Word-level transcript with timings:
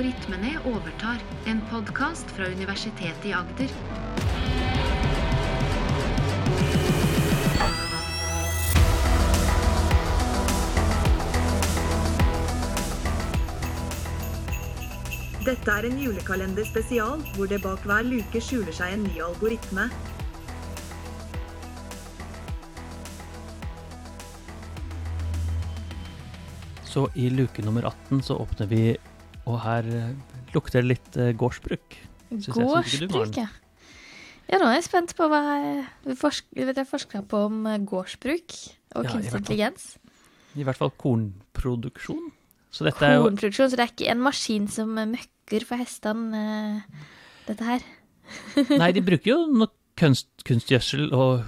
Algoritmene 0.00 0.50
overtar, 0.64 1.18
en 1.46 1.58
podkast 1.68 2.30
fra 2.32 2.46
Universitetet 2.48 3.24
i 3.28 3.32
Agder. 3.36 3.72
Dette 15.44 15.74
er 15.74 15.88
en 15.90 16.00
julekalender 16.00 16.64
spesial, 16.64 17.20
hvor 17.36 17.52
det 17.52 17.60
bak 17.60 17.84
hver 17.84 18.08
luke 18.08 18.40
skjuler 18.40 18.72
seg 18.72 18.96
en 18.96 19.04
ny 19.04 19.20
algoritme. 19.20 19.90
Så 26.88 27.04
i 27.12 27.28
luke 27.28 27.68
nummer 27.68 27.92
18 27.92 28.24
så 28.24 28.40
åpner 28.40 28.72
vi, 28.72 28.82
og 29.48 29.60
her 29.64 29.86
eh, 29.88 30.12
lukter 30.54 30.80
det 30.82 30.88
litt 30.96 31.16
eh, 31.20 31.32
gårdsbruk. 31.38 31.96
Gårdsbruk, 32.30 33.36
ja. 33.38 33.48
Ja, 34.50 34.58
nå 34.58 34.66
er 34.66 34.80
jeg 34.80 34.86
spent 34.88 35.12
på 35.14 35.28
hva 35.30 35.40
jeg 35.62 36.16
forsker 36.18 36.66
vet 36.66 36.78
jeg 36.80 36.88
forska 36.90 37.22
på 37.30 37.44
om 37.48 37.60
eh, 37.70 37.78
gårdsbruk 37.86 38.56
og 38.98 39.06
Ja, 39.06 39.12
kunstig 39.14 39.38
intelligens. 39.38 39.84
I 40.58 40.64
hvert 40.66 40.78
fall 40.80 40.90
kornproduksjon. 40.98 42.32
Så 42.74 42.86
Kornproduksjon, 42.94 43.70
så 43.70 43.78
det 43.78 43.84
er 43.84 43.92
ikke 43.94 44.10
en 44.12 44.22
maskin 44.22 44.66
som 44.70 44.96
eh, 44.98 45.06
møkker 45.10 45.66
for 45.66 45.78
hestene, 45.82 46.40
eh, 46.40 47.06
dette 47.48 47.66
her. 47.66 47.86
Nei, 48.82 48.90
de 48.94 49.02
bruker 49.06 49.32
jo 49.32 49.38
nok 49.50 49.74
kunst, 49.98 50.28
kunstgjødsel 50.46 51.08
og 51.14 51.42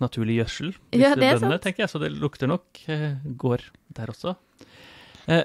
naturlig 0.00 0.38
gjødsel, 0.40 0.70
Ja, 0.96 1.12
det 1.16 1.26
er 1.26 1.36
bøndene, 1.36 1.56
sant. 1.58 1.64
tenker 1.66 1.84
jeg. 1.84 1.92
Så 1.92 2.00
det 2.00 2.12
lukter 2.16 2.48
nok 2.48 2.80
eh, 2.92 3.18
gård 3.40 3.64
der 3.96 4.12
også. 4.12 4.34
Eh, 5.28 5.44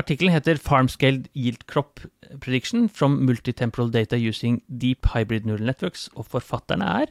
Artikkelen 0.00 0.32
heter 0.32 0.56
'Farm-scaled 0.56 1.28
yield 1.36 1.66
crop 1.66 2.00
prediction 2.40 2.88
from 2.88 3.26
multitemporal 3.26 3.90
data 3.92 4.16
using 4.16 4.62
deep 4.80 5.06
hybrid 5.12 5.44
neural 5.44 5.66
networks', 5.68 6.08
og 6.16 6.26
forfatterne 6.26 6.84
er 6.84 7.06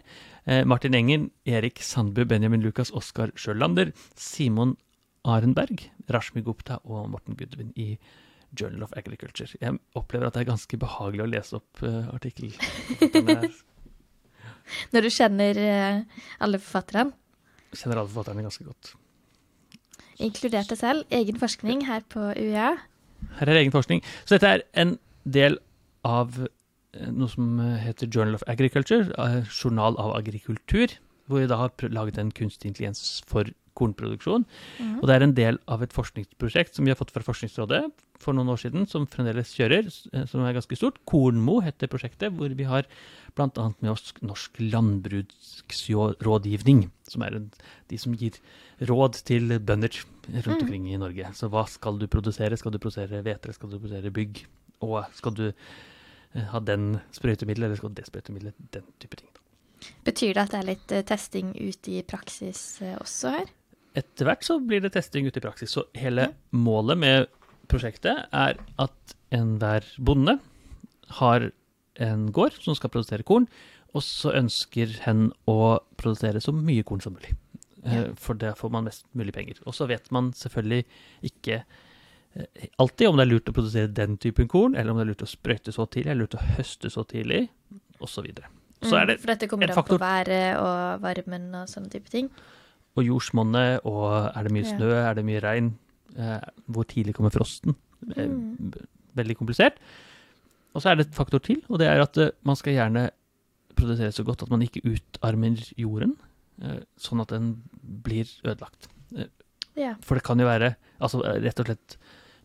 eh, 0.48 0.64
Martin 0.66 0.94
Engen, 0.94 1.32
Erik 1.46 1.80
Sandbu, 1.80 2.26
Benjamin 2.26 2.62
Lukas, 2.62 2.92
Oskar 2.92 3.30
Sjølander, 3.36 3.92
Simon 4.16 4.78
Arenberg, 5.24 5.92
Rashmi 6.10 6.42
Gupta 6.42 6.80
og 6.84 7.10
Morten 7.10 7.36
Gudvin 7.38 7.72
i 7.76 7.98
Journal 8.60 8.84
of 8.84 8.94
Agriculture. 8.98 9.48
Jeg 9.62 9.78
opplever 9.96 10.28
at 10.28 10.34
det 10.34 10.42
er 10.42 10.50
ganske 10.50 10.78
behagelig 10.78 11.24
å 11.24 11.30
lese 11.30 11.60
opp 11.62 11.84
uh, 11.86 12.10
artikkelforfatterne. 12.16 13.52
Når 14.92 15.06
du 15.06 15.10
kjenner 15.14 15.58
eh, 15.62 16.24
alle 16.40 16.60
forfatterne, 16.62 17.14
Kjenner 17.72 18.02
alle 18.02 18.12
forfatterne 18.12 18.44
ganske 18.44 18.66
godt. 18.68 18.90
Inkludert 20.24 20.72
deg 20.72 20.80
selv, 20.80 21.06
egen 21.12 21.40
forskning 21.42 21.86
her 21.88 22.06
på 22.10 22.32
UiA. 22.38 22.74
Her 23.40 23.52
er 23.52 23.62
egen 23.62 23.74
forskning. 23.74 24.04
Så 24.26 24.38
dette 24.38 24.56
er 24.56 24.66
en 24.82 24.98
del 25.26 25.58
av 26.08 26.42
eh, 26.42 27.10
noe 27.10 27.30
som 27.32 27.60
heter 27.82 28.10
Journal 28.10 28.38
of 28.40 28.46
Agriculture, 28.50 29.10
eh, 29.18 29.42
journal 29.50 29.98
av 30.02 30.16
agrikultur, 30.18 30.98
hvor 31.30 31.44
vi 31.44 31.50
da 31.50 31.60
har 31.62 31.74
laget 31.94 32.18
en 32.20 32.32
kunstig 32.36 32.72
intelligens 32.72 33.22
for 33.30 33.50
kornproduksjon. 33.82 34.46
Mm. 34.78 34.96
Og 35.02 35.06
det 35.10 35.14
er 35.18 35.24
en 35.26 35.36
del 35.42 35.56
av 35.72 35.80
et 35.86 35.96
forskningsprosjekt 35.98 36.72
som 36.78 36.84
vi 36.86 36.94
har 36.94 37.00
fått 37.02 37.14
fra 37.16 37.26
Forskningsrådet 37.26 37.84
for 38.22 38.32
noen 38.38 38.52
år 38.54 38.60
siden, 38.62 38.82
som 38.90 39.08
fremdeles 39.10 39.56
kjører, 39.58 39.86
eh, 40.14 40.26
som 40.30 40.44
er 40.46 40.54
ganske 40.54 40.78
stort. 40.78 41.00
Kornmo 41.10 41.58
heter 41.66 41.90
prosjektet, 41.90 42.30
hvor 42.38 42.54
vi 42.54 42.66
har 42.70 42.84
bl.a. 43.36 43.48
med 43.82 43.90
oss 43.92 44.14
Norsk 44.22 44.60
landbruksrådgivning, 44.62 46.90
som 47.10 47.22
er 47.26 47.40
de 47.90 47.98
som 48.00 48.14
gir 48.18 48.32
råd 48.90 49.14
til 49.28 49.48
bønder 49.60 49.90
rundt 50.32 50.48
Mm. 50.48 50.62
omkring 50.62 50.86
i 50.94 50.98
Norge. 51.02 51.26
Så 51.34 51.50
hva 51.50 51.66
skal 51.68 51.98
du 51.98 52.08
produsere? 52.08 52.58
Skal 52.58 52.72
du 52.72 52.78
produsere 52.80 53.22
hvete? 53.24 53.54
Skal 53.54 53.70
du 53.70 53.80
produsere 53.80 54.12
bygg? 54.12 54.46
Og 54.82 55.06
skal 55.14 55.32
du 55.34 55.54
eh, 56.36 56.44
ha 56.54 56.60
den 56.60 57.00
sprøytemiddelet, 57.12 57.66
eller 57.66 57.76
skal 57.78 57.90
du 57.90 57.96
det 58.02 58.06
sprøytemiddelet? 58.08 58.54
Den 58.72 58.84
type 59.00 59.16
ting. 59.18 59.30
Betyr 60.06 60.34
det 60.34 60.38
at 60.46 60.52
det 60.52 60.60
er 60.60 60.64
litt 60.70 60.92
eh, 60.92 61.04
testing 61.04 61.56
ute 61.58 61.92
i 61.92 62.02
praksis 62.04 62.82
også 63.00 63.30
her? 63.38 63.46
Etter 63.98 64.28
hvert 64.28 64.46
så 64.48 64.60
blir 64.64 64.84
det 64.84 64.94
testing 64.96 65.28
ute 65.28 65.42
i 65.42 65.44
praksis. 65.44 65.74
Så 65.76 65.86
hele 65.98 66.30
målet 66.56 67.00
med 67.00 67.28
prosjektet 67.72 68.28
er 68.32 68.60
at 68.80 69.16
enhver 69.36 69.86
bonde 70.00 70.38
har 71.20 71.50
en 72.02 72.26
gård 72.32 72.56
som 72.64 72.76
skal 72.78 72.92
produsere 72.94 73.26
korn, 73.28 73.48
og 73.92 74.04
så 74.06 74.32
ønsker 74.40 74.94
hen 75.04 75.30
å 75.52 75.80
produsere 76.00 76.40
så 76.44 76.54
mye 76.56 76.86
korn 76.88 77.04
som 77.04 77.16
mulig. 77.18 77.34
Eh. 77.84 78.12
For 78.20 78.38
der 78.40 78.56
får 78.56 78.72
man 78.72 78.88
mest 78.88 79.06
mulig 79.18 79.34
penger. 79.36 79.60
Og 79.66 79.76
så 79.76 79.88
vet 79.92 80.08
man 80.16 80.32
selvfølgelig 80.38 80.86
ikke 81.28 81.60
eh, 81.60 82.70
alltid 82.80 83.10
om 83.10 83.20
det 83.20 83.26
er 83.26 83.32
lurt 83.34 83.52
å 83.52 83.56
produsere 83.58 83.92
den 83.92 84.16
typen 84.22 84.48
korn, 84.52 84.78
eller 84.78 84.94
om 84.94 85.02
det 85.02 85.08
er 85.08 85.12
lurt 85.12 85.28
å 85.28 85.30
sprøyte 85.30 85.76
så 85.76 85.88
tidlig, 85.92 86.14
eller 86.14 86.26
lurt 86.26 86.40
å 86.40 86.48
høste 86.56 86.94
så 86.94 87.04
tidlig, 87.10 87.44
osv. 88.00 88.16
Så, 88.16 88.26
videre. 88.26 88.48
så 88.82 88.96
er 88.98 89.12
det 89.12 89.18
Mm, 89.20 89.22
For 89.22 89.34
dette 89.34 89.48
kommer 89.52 89.72
an 89.72 89.86
på 89.86 90.00
været 90.02 90.58
og 90.58 91.04
varmen 91.04 91.52
og 91.60 91.70
sånne 91.70 91.92
type 91.92 92.10
ting. 92.10 92.32
Og 92.98 93.06
jordsmonnet, 93.08 93.80
og 93.86 94.32
er 94.36 94.44
det 94.44 94.52
mye 94.52 94.68
snø, 94.68 94.90
er 95.10 95.14
det 95.16 95.24
mye 95.26 95.40
regn? 95.42 95.74
Eh, 96.18 96.40
hvor 96.68 96.84
tidlig 96.84 97.14
kommer 97.16 97.32
frosten? 97.32 97.76
Eh, 98.18 98.26
Mm. 98.28 98.74
Veldig 99.16 99.36
komplisert. 99.38 99.74
Og 100.74 100.82
så 100.82 100.90
er 100.92 100.96
det 100.96 101.08
et 101.08 101.14
faktor 101.16 101.40
til, 101.44 101.62
og 101.70 101.80
det 101.80 101.88
er 101.88 102.02
at 102.02 102.18
eh, 102.18 102.32
man 102.44 102.56
skal 102.56 102.74
gjerne 102.74 103.10
produsere 103.76 104.12
så 104.12 104.24
godt 104.24 104.44
at 104.44 104.50
man 104.50 104.62
ikke 104.62 104.82
utarmer 104.84 105.56
jorden, 105.78 106.16
sånn 107.00 107.22
at 107.22 107.30
den 107.30 107.64
blir 108.04 108.28
ødelagt. 108.46 108.88
Yeah. 109.76 109.96
For 110.04 110.16
det 110.16 110.24
kan 110.24 110.38
jo 110.40 110.46
være 110.46 110.76
altså 111.02 111.22
rett 111.24 111.60
og 111.60 111.66
slett 111.66 111.96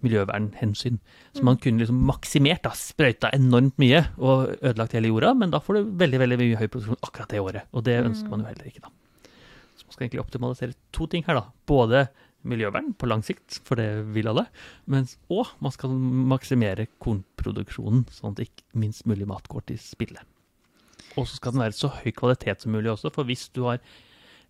miljøvernhensyn. 0.06 0.98
Så 1.34 1.40
Mm. 1.40 1.44
man 1.44 1.56
kunne 1.58 1.78
liksom 1.80 2.00
maksimert, 2.06 2.62
da, 2.62 2.70
sprøyta 2.70 3.30
enormt 3.34 3.76
mye 3.78 4.06
og 4.18 4.56
ødelagt 4.62 4.92
hele 4.92 5.08
jorda, 5.08 5.34
men 5.36 5.50
da 5.50 5.58
får 5.58 5.74
du 5.74 5.90
veldig 5.98 6.18
veldig 6.22 6.38
mye 6.38 6.56
høy 6.56 6.66
produksjon 6.68 6.96
akkurat 7.02 7.28
det 7.28 7.40
året. 7.40 7.62
Og 7.74 7.84
det 7.84 8.04
ønsker 8.04 8.24
Mm. 8.26 8.30
man 8.30 8.40
jo 8.40 8.46
heller 8.46 8.64
ikke, 8.70 8.80
da. 8.82 8.88
Man 9.86 9.92
skal 9.94 10.04
egentlig 10.06 10.24
optimalisere 10.24 10.74
to 10.92 11.06
ting 11.10 11.22
her, 11.26 11.34
da. 11.38 11.44
Både 11.70 11.98
miljøvern 12.46 12.92
på 12.94 13.08
lang 13.10 13.22
sikt, 13.26 13.58
for 13.66 13.74
det 13.80 13.88
vil 14.14 14.28
alle, 14.30 14.44
mens, 14.86 15.16
og 15.32 15.46
man 15.62 15.72
skal 15.74 15.90
maksimere 16.30 16.86
kornproduksjonen, 17.02 18.04
sånn 18.14 18.34
at 18.36 18.44
ikke 18.44 18.62
minst 18.78 19.02
mulig 19.06 19.26
mat 19.26 19.48
går 19.50 19.62
til 19.70 19.78
spille. 19.82 20.20
Og 21.16 21.24
så 21.26 21.34
skal 21.40 21.52
den 21.56 21.64
være 21.64 21.74
så 21.74 21.88
høy 21.90 22.12
kvalitet 22.14 22.62
som 22.62 22.70
mulig 22.76 22.90
også, 22.92 23.10
for 23.14 23.22
hvis 23.26 23.48
du 23.56 23.64
har 23.66 23.78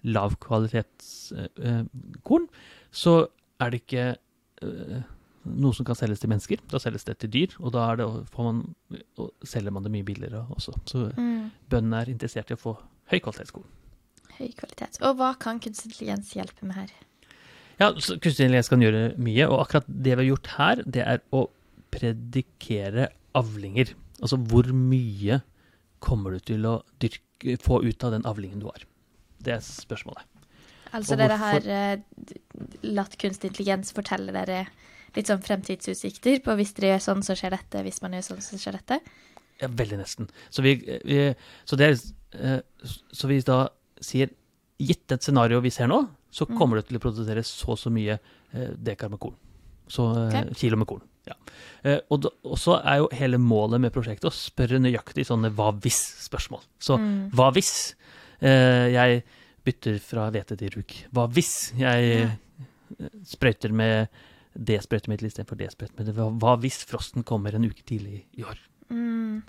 lavkvalitetskorn, 0.05 2.49
så 2.93 3.15
er 3.61 3.71
det 3.73 3.81
ikke 3.83 4.05
eh, 4.63 5.03
noe 5.47 5.75
som 5.77 5.87
kan 5.89 5.97
selges 5.99 6.21
til 6.23 6.31
mennesker. 6.33 6.59
Da 6.71 6.77
selges 6.83 7.07
det 7.07 7.17
til 7.23 7.31
dyr, 7.33 7.51
og 7.63 7.69
da 7.77 7.81
er 7.93 7.97
det, 8.01 8.07
får 8.35 8.43
man, 8.49 8.59
og 9.23 9.29
selger 9.47 9.73
man 9.75 9.85
det 9.87 9.93
mye 9.95 10.07
billigere 10.07 10.41
også. 10.57 10.73
Så 10.85 10.97
Mm. 11.17 11.51
bøndene 11.71 12.01
er 12.03 12.11
interessert 12.13 12.51
i 12.51 12.55
å 12.55 12.61
få 12.61 12.77
høy 13.11 13.19
kvalitetskorn. 13.21 13.65
Høy 14.37 14.51
kvalitet. 14.57 15.01
Og 15.05 15.19
hva 15.19 15.33
kan 15.41 15.61
kunstig 15.63 15.91
intelligens 15.91 16.33
hjelpe 16.37 16.69
med 16.69 16.79
her? 16.83 16.95
Ja, 17.81 17.91
så 17.93 18.17
kunstig 18.17 18.47
intelligens 18.47 18.73
kan 18.73 18.85
gjøre 18.85 19.05
mye, 19.21 19.49
og 19.49 19.63
akkurat 19.65 19.89
det 19.89 20.15
vi 20.15 20.23
har 20.23 20.31
gjort 20.31 20.53
her, 20.57 20.83
det 20.97 21.05
er 21.05 21.23
å 21.37 21.47
predikere 21.95 23.11
avlinger. 23.37 23.95
Altså 24.21 24.39
hvor 24.41 24.69
mye 24.73 25.41
kommer 26.05 26.37
du 26.37 26.49
til 26.53 26.67
å 26.69 26.79
dyrke, 27.03 27.57
få 27.63 27.83
ut 27.85 28.05
av 28.07 28.17
den 28.17 28.27
avlingen 28.29 28.63
du 28.63 28.69
har? 28.71 28.85
Det 29.45 29.57
er 29.57 29.65
spørsmålet. 29.65 30.25
Altså 30.97 31.17
dere 31.19 31.37
har 31.41 31.67
eh, 31.69 31.99
latt 32.87 33.17
kunstig 33.21 33.51
intelligens 33.51 33.93
fortelle 33.97 34.33
dere 34.33 34.67
litt 35.17 35.31
sånn 35.31 35.43
fremtidsutsikter 35.45 36.43
på 36.45 36.55
hvis 36.59 36.75
dere 36.77 36.95
gjør 36.95 37.05
sånn, 37.09 37.25
så 37.25 37.37
skjer 37.39 37.57
dette, 37.57 37.83
hvis 37.87 38.03
man 38.05 38.17
gjør 38.17 38.27
sånn, 38.31 38.45
så 38.45 38.61
skjer 38.61 38.77
dette? 38.79 39.01
Ja, 39.63 39.71
veldig 39.73 39.99
nesten. 40.01 40.29
Så 40.53 40.65
vi, 40.65 40.77
vi, 41.09 41.21
så 41.69 41.79
det 41.81 41.89
er, 41.89 42.01
eh, 42.37 42.93
så 43.17 43.31
vi 43.31 43.41
da 43.47 43.63
sier, 44.07 44.31
gitt 44.79 45.13
et 45.17 45.25
scenario 45.25 45.61
vi 45.65 45.71
ser 45.75 45.89
nå, 45.91 46.03
så 46.31 46.47
Mm. 46.49 46.57
kommer 46.59 46.77
det 46.81 46.87
til 46.89 46.99
å 46.99 47.03
produsere 47.03 47.43
så 47.47 47.73
og 47.75 47.79
så 47.81 47.91
mye 47.93 48.19
eh, 48.53 48.73
dekar 48.77 49.11
med 49.11 49.19
korn. 49.21 49.35
Så 49.89 50.05
okay. 50.29 50.51
Kilo 50.59 50.77
med 50.77 50.87
korn. 50.91 51.03
Ja. 51.27 51.35
Eh, 51.83 52.01
og, 52.11 52.21
da, 52.23 52.31
og 52.45 52.59
så 52.59 52.77
er 52.85 52.99
jo 53.01 53.09
hele 53.13 53.39
målet 53.39 53.81
med 53.83 53.93
prosjektet 53.95 54.29
å 54.29 54.35
spørre 54.35 54.79
nøyaktig 54.83 55.25
sånne 55.27 55.51
hva 55.55 55.73
hvis-spørsmål. 55.75 56.63
Så 56.79 56.99
Mm. 56.99 57.31
hva 57.35 57.51
hvis 57.55 57.95
eh, 58.43 58.93
jeg 58.93 59.23
bytter 59.65 59.99
fra 59.99 60.29
hvete 60.31 60.57
til 60.61 60.71
ruk? 60.77 60.93
Hva 61.13 61.27
hvis 61.33 61.73
jeg 61.79 62.21
eh, 62.23 62.37
sprøyter 63.25 63.73
med 63.73 64.09
det 64.57 64.79
sprøytemiddelet 64.85 65.33
istedenfor 65.33 65.59
det 65.59 65.71
sprøytemiddelet? 65.75 66.15
Hva, 66.17 66.29
hva 66.39 66.55
hvis 66.63 66.85
frosten 66.87 67.25
kommer 67.27 67.55
en 67.57 67.65
uke 67.67 67.83
tidlig 67.87 68.25
i 68.39 68.45
år? 68.47 68.59
Mm. 68.91 69.43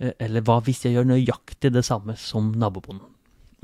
Eh, 0.00 0.12
Eller 0.18 0.40
hva 0.42 0.58
hvis 0.64 0.82
jeg 0.86 0.94
gjør 0.96 1.06
nøyaktig 1.12 1.70
det 1.74 1.84
samme 1.84 2.16
som 2.18 2.52
nabobonden? 2.56 3.06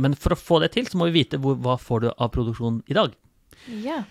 Men 0.02 0.16
for 0.18 0.34
å 0.34 0.38
få 0.38 0.60
det 0.62 0.72
til, 0.74 0.88
så 0.88 0.98
må 1.00 1.08
vi 1.08 1.22
vite 1.22 1.40
hvor, 1.40 1.56
hva 1.62 1.78
får 1.80 2.04
du 2.04 2.10
av 2.12 2.32
produksjon 2.34 2.82
i 2.90 2.96
dag. 2.96 3.14
Ja. 3.82 4.02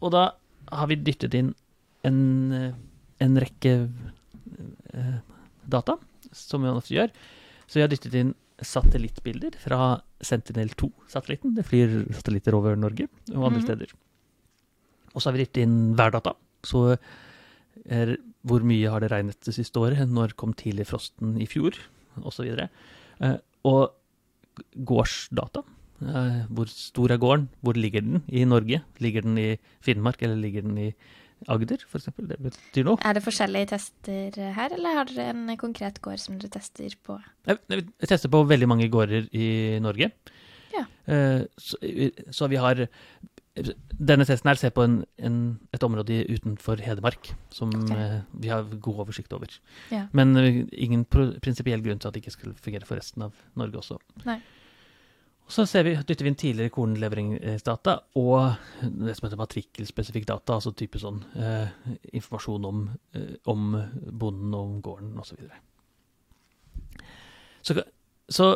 Og 0.00 0.14
da 0.14 0.30
har 0.72 0.88
vi 0.90 1.00
dyttet 1.00 1.36
inn 1.36 1.52
en, 2.04 2.20
en 3.24 3.40
rekke 3.40 3.74
eh, 3.84 5.18
data, 5.70 5.98
som 6.34 6.64
vi 6.64 6.72
ofte 6.72 6.96
gjør. 6.96 7.12
Så 7.66 7.78
vi 7.78 7.84
har 7.84 7.92
dyttet 7.92 8.16
inn 8.18 8.32
satellittbilder 8.64 9.56
fra 9.60 9.98
Sentinel-2-satellitten. 10.24 11.56
Det 11.56 11.66
flyr 11.66 12.04
satellitter 12.14 12.56
over 12.56 12.78
Norge 12.78 13.08
og 13.34 13.48
andre 13.50 13.60
mm. 13.60 13.66
steder. 13.66 13.94
Og 15.12 15.20
så 15.20 15.28
har 15.28 15.36
vi 15.36 15.44
dyttet 15.44 15.64
inn 15.64 15.78
værdata. 15.98 16.34
Så 16.64 16.86
er 17.84 18.16
hvor 18.46 18.64
mye 18.66 18.90
har 18.92 19.02
det 19.02 19.10
regnet 19.12 19.40
det 19.46 19.54
siste 19.56 19.80
året, 19.80 20.04
når 20.08 20.36
kom 20.38 20.52
tidlig 20.56 20.88
frosten 20.90 21.36
i 21.40 21.48
fjor, 21.48 21.76
Og 22.22 22.30
så 22.30 22.44
videre. 22.44 22.68
Eh, 23.18 23.38
og 23.66 23.90
gårdsdata. 24.74 25.64
Eh, 26.04 26.40
hvor 26.50 26.70
stor 26.70 27.14
er 27.14 27.20
gården? 27.22 27.48
Hvor 27.64 27.76
ligger 27.78 28.04
den 28.04 28.24
i 28.28 28.44
Norge? 28.44 28.82
Ligger 29.00 29.22
den 29.26 29.38
i 29.38 29.50
Finnmark, 29.84 30.22
eller 30.22 30.36
ligger 30.36 30.66
den 30.66 30.78
i 30.78 30.88
Agder, 31.50 31.82
f.eks.? 31.84 32.08
Det 32.16 32.38
betyr 32.40 32.86
noe. 32.86 33.00
Er 33.04 33.16
det 33.16 33.24
forskjellige 33.24 33.72
tester 33.74 34.38
her, 34.56 34.72
eller 34.72 34.98
har 35.00 35.10
dere 35.10 35.34
en 35.34 35.56
konkret 35.60 36.00
gård 36.04 36.22
som 36.22 36.38
dere 36.40 36.52
tester 36.56 36.94
på? 37.04 37.18
Jeg, 37.48 37.84
tester 38.06 38.32
på 38.32 38.44
veldig 38.48 38.68
mange 38.70 38.88
gårder 38.92 39.28
i 39.32 39.48
Norge. 39.84 40.10
Ja. 40.74 40.86
Eh, 41.06 41.44
så, 41.60 41.78
så 42.32 42.48
vi 42.50 42.60
har 42.60 42.86
Denne 43.54 44.26
testen 44.26 44.50
her 44.50 44.58
ser 44.58 44.72
på 44.74 44.82
en, 44.82 44.96
en, 45.22 45.38
et 45.74 45.84
område 45.86 46.24
utenfor 46.26 46.80
Hedmark 46.82 47.30
som 47.54 47.70
okay. 47.70 47.94
eh, 47.94 48.16
vi 48.42 48.50
har 48.50 48.66
god 48.66 49.04
oversikt 49.04 49.32
over. 49.36 49.52
Ja. 49.94 50.08
Men 50.16 50.34
eh, 50.40 50.64
ingen 50.72 51.04
prinsipiell 51.06 51.84
grunn 51.84 52.02
til 52.02 52.10
at 52.10 52.16
det 52.16 52.24
ikke 52.24 52.34
skulle 52.34 52.58
fungere 52.58 52.88
for 52.88 52.98
resten 52.98 53.28
av 53.28 53.38
Norge 53.54 53.78
også. 53.78 54.00
Nei. 54.26 54.40
Så 55.46 55.66
ser 55.68 55.84
vi, 55.84 55.92
dytter 56.08 56.24
vi 56.24 56.30
inn 56.32 56.40
tidligere 56.40 56.72
kornleveringsdata 56.72 57.98
og 58.16 58.54
det 58.80 59.14
som 59.14 59.26
heter 59.26 59.38
matrikkelspesifikk 59.38 60.26
data, 60.30 60.56
altså 60.56 60.72
type 60.72 60.98
sånn 60.98 61.20
eh, 61.36 61.68
informasjon 62.16 62.68
om, 62.70 62.86
eh, 63.14 63.34
om 63.52 63.74
bonden 64.08 64.54
og 64.56 64.62
om 64.62 64.78
gården 64.88 65.18
osv. 65.20 65.36
Så, 65.36 65.42
videre. 65.42 65.60
så 67.60 67.84
så 68.28 68.54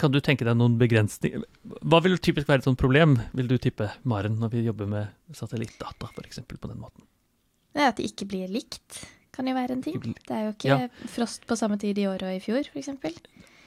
kan 0.00 0.12
du 0.12 0.20
tenke 0.24 0.46
deg 0.46 0.56
noen 0.56 0.76
begrensninger 0.80 1.42
Hva 1.84 2.00
vil 2.04 2.18
typisk 2.22 2.48
være 2.48 2.62
et 2.62 2.68
sånt 2.68 2.80
problem, 2.80 3.18
vil 3.36 3.48
du 3.50 3.56
tippe, 3.60 3.90
Maren, 4.08 4.38
når 4.40 4.52
vi 4.54 4.64
jobber 4.66 4.88
med 4.90 5.36
satellittdata 5.36 6.10
f.eks. 6.12 6.42
på 6.46 6.70
den 6.70 6.80
måten? 6.80 7.06
Det 7.76 7.84
er 7.84 7.92
at 7.92 8.00
det 8.00 8.08
ikke 8.08 8.28
blir 8.30 8.52
likt, 8.52 9.02
kan 9.36 9.48
jo 9.48 9.56
være 9.56 9.76
en 9.76 9.84
ting. 9.84 10.00
Det 10.00 10.32
er 10.32 10.46
jo 10.46 10.54
ikke 10.54 11.08
frost 11.12 11.44
på 11.48 11.58
samme 11.58 11.76
tid 11.80 11.98
i 12.00 12.06
år 12.08 12.24
og 12.24 12.36
i 12.38 12.40
fjor, 12.40 12.68
f.eks. 12.72 12.92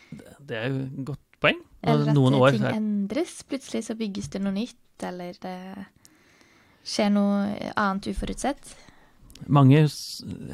Det 0.09 0.57
er 0.57 0.71
jo 0.71 0.79
et 0.87 1.01
godt 1.11 1.25
poeng. 1.43 1.59
Eller 1.85 2.09
at 2.09 2.17
noen 2.17 2.35
eh, 2.35 2.43
år 2.43 2.57
ting 2.57 2.65
endres. 2.71 3.39
Plutselig 3.47 3.85
så 3.87 3.95
bygges 3.99 4.31
det 4.33 4.41
noe 4.43 4.55
nytt, 4.55 5.05
eller 5.05 5.37
det 5.43 5.57
skjer 6.89 7.13
noe 7.13 7.71
annet 7.75 8.09
uforutsett. 8.09 8.73
mange, 9.47 9.85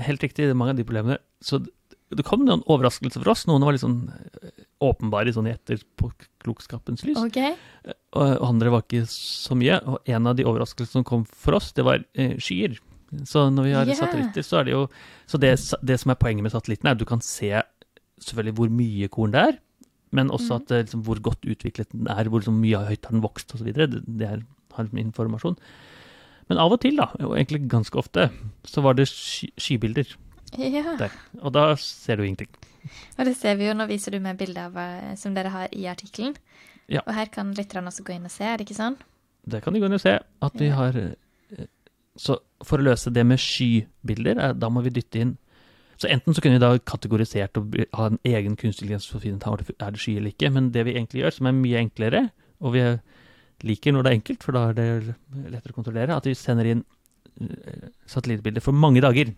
helt 0.07 0.23
riktig, 0.23 0.51
mange 0.53 0.75
av 0.75 0.79
de 0.79 0.87
problemene. 0.87 1.17
Så 1.41 1.63
det- 2.11 2.25
kom 2.25 2.45
noen 2.45 2.61
overraskelser 2.67 3.23
for 3.23 3.31
oss. 3.31 3.45
Noen 3.47 3.63
var 3.65 3.73
litt 3.73 3.81
sånn 3.81 4.09
eh, 4.43 4.49
åpenbare 4.81 5.33
sånn 5.33 5.47
i 5.49 5.53
etterpåklokskapens 5.55 7.03
lys. 7.05 7.17
Okay. 7.17 7.55
Og 8.13 8.37
og 8.41 8.47
andre 8.47 8.69
var 8.71 8.83
ikke 8.83 9.05
så 9.09 9.55
mye. 9.57 9.79
Og 9.85 9.99
en 10.07 10.27
av 10.27 10.35
de 10.35 10.43
overraskelsene 10.45 11.01
som 11.01 11.03
kom 11.03 11.25
for 11.25 11.55
oss, 11.57 11.71
det 11.73 11.83
var 11.83 12.03
eh, 12.15 12.35
skyer. 12.37 12.77
Så 13.25 13.49
når 13.53 13.63
vi 13.63 13.73
har 13.75 13.85
yeah. 13.85 13.97
satellitter, 13.97 14.43
så 14.43 14.59
er 14.59 14.63
det 14.65 14.73
jo 14.73 14.89
Så 15.27 15.39
det, 15.39 15.53
det 15.85 15.99
som 15.99 16.11
er 16.11 16.15
poenget 16.19 16.43
med 16.43 16.51
satellittene, 16.51 16.89
er 16.91 16.97
at 16.97 17.01
du 17.01 17.05
kan 17.05 17.21
se 17.21 17.49
selvfølgelig 18.21 18.55
hvor 18.55 18.69
mye 18.69 19.07
korn 19.09 19.31
det 19.31 19.41
er, 19.41 19.57
men 20.11 20.29
også 20.29 20.55
Mhm. 20.55 20.61
at 20.61 20.67
liksom, 20.85 21.03
hvor 21.03 21.19
godt 21.19 21.41
utviklet 21.45 21.89
den 21.91 22.07
er, 22.07 22.29
hvor 22.29 22.39
liksom, 22.39 22.59
mye 22.61 22.85
høyt 22.87 23.05
har 23.05 23.11
den 23.11 23.21
vokst 23.21 23.53
osv. 23.53 23.73
Det, 23.73 24.05
det 24.05 24.27
er, 24.27 24.43
har 24.73 24.85
informasjon. 24.85 25.57
Men 26.49 26.57
av 26.57 26.71
og 26.71 26.81
til, 26.81 26.95
da, 26.95 27.09
og 27.19 27.35
egentlig 27.35 27.67
ganske 27.67 27.97
ofte, 27.97 28.29
så 28.63 28.81
var 28.81 28.93
det 28.93 29.07
sky, 29.09 29.49
skybilder 29.57 30.15
Ja. 30.53 30.95
der. 30.99 31.11
Og 31.41 31.53
da 31.53 31.75
ser 31.79 32.17
du 32.17 32.23
ingenting. 32.23 32.51
Og 33.17 33.25
det 33.25 33.35
ser 33.37 33.57
vi 33.59 33.67
jo, 33.67 33.75
nå 33.77 33.87
viser 33.89 34.13
du 34.15 34.21
med 34.23 34.37
bilde 34.39 34.67
av 34.69 34.77
eh, 34.77 35.13
som 35.19 35.35
dere 35.35 35.51
har 35.53 35.73
i 35.73 35.87
artikkelen. 35.89 36.35
Ja. 36.91 37.01
Og 37.05 37.13
her 37.17 37.31
kan 37.33 37.53
lytterne 37.57 37.89
også 37.89 38.05
gå 38.05 38.15
inn 38.15 38.27
og 38.27 38.33
se, 38.33 38.45
er 38.45 38.59
det 38.59 38.67
ikke 38.67 38.77
sånn? 38.77 38.99
Det 39.45 39.61
kan 39.63 39.73
de 39.73 39.81
gå 39.81 39.89
inn 39.89 39.97
og 39.97 40.03
se 40.03 40.19
at 40.19 40.59
vi 40.61 40.69
har 40.73 40.97
eh, 40.97 41.65
Så 42.17 42.37
for 42.65 42.81
å 42.81 42.85
løse 42.85 43.11
det 43.13 43.25
med 43.25 43.41
skybilder, 43.41 44.37
eh, 44.37 44.53
da 44.53 44.69
må 44.69 44.83
vi 44.85 44.93
dytte 44.93 45.21
inn 45.21 45.35
Så 45.97 46.09
enten 46.11 46.35
så 46.35 46.43
kunne 46.43 46.59
vi 46.59 46.63
da 46.63 46.71
kategorisert 46.77 47.57
og 47.57 47.77
ha 47.97 48.09
en 48.11 48.19
egen 48.25 48.55
kunstig 48.55 48.85
intelligens 48.85 49.09
for 49.09 49.17
å 49.17 49.23
finne 49.25 49.39
ut 49.39 49.71
er 49.79 49.95
det 49.95 50.01
sky 50.01 50.17
eller 50.19 50.33
ikke, 50.33 50.51
men 50.51 50.71
det 50.75 50.85
vi 50.85 50.97
egentlig 50.97 51.23
gjør, 51.23 51.37
som 51.37 51.47
er 51.47 51.55
mye 51.55 51.79
enklere, 51.79 52.21
og 52.59 52.75
vi 52.75 52.83
liker 53.63 53.95
når 53.95 54.03
det 54.03 54.11
er 54.11 54.17
enkelt, 54.19 54.43
for 54.43 54.57
da 54.57 54.65
er 54.69 54.75
det 54.75 54.89
lettere 55.53 55.71
å 55.71 55.77
kontrollere, 55.77 56.17
at 56.19 56.27
vi 56.27 56.35
sender 56.35 56.67
inn 56.67 56.83
satellittbilder 58.11 58.63
for 58.63 58.75
mange 58.75 58.99
dager. 59.05 59.31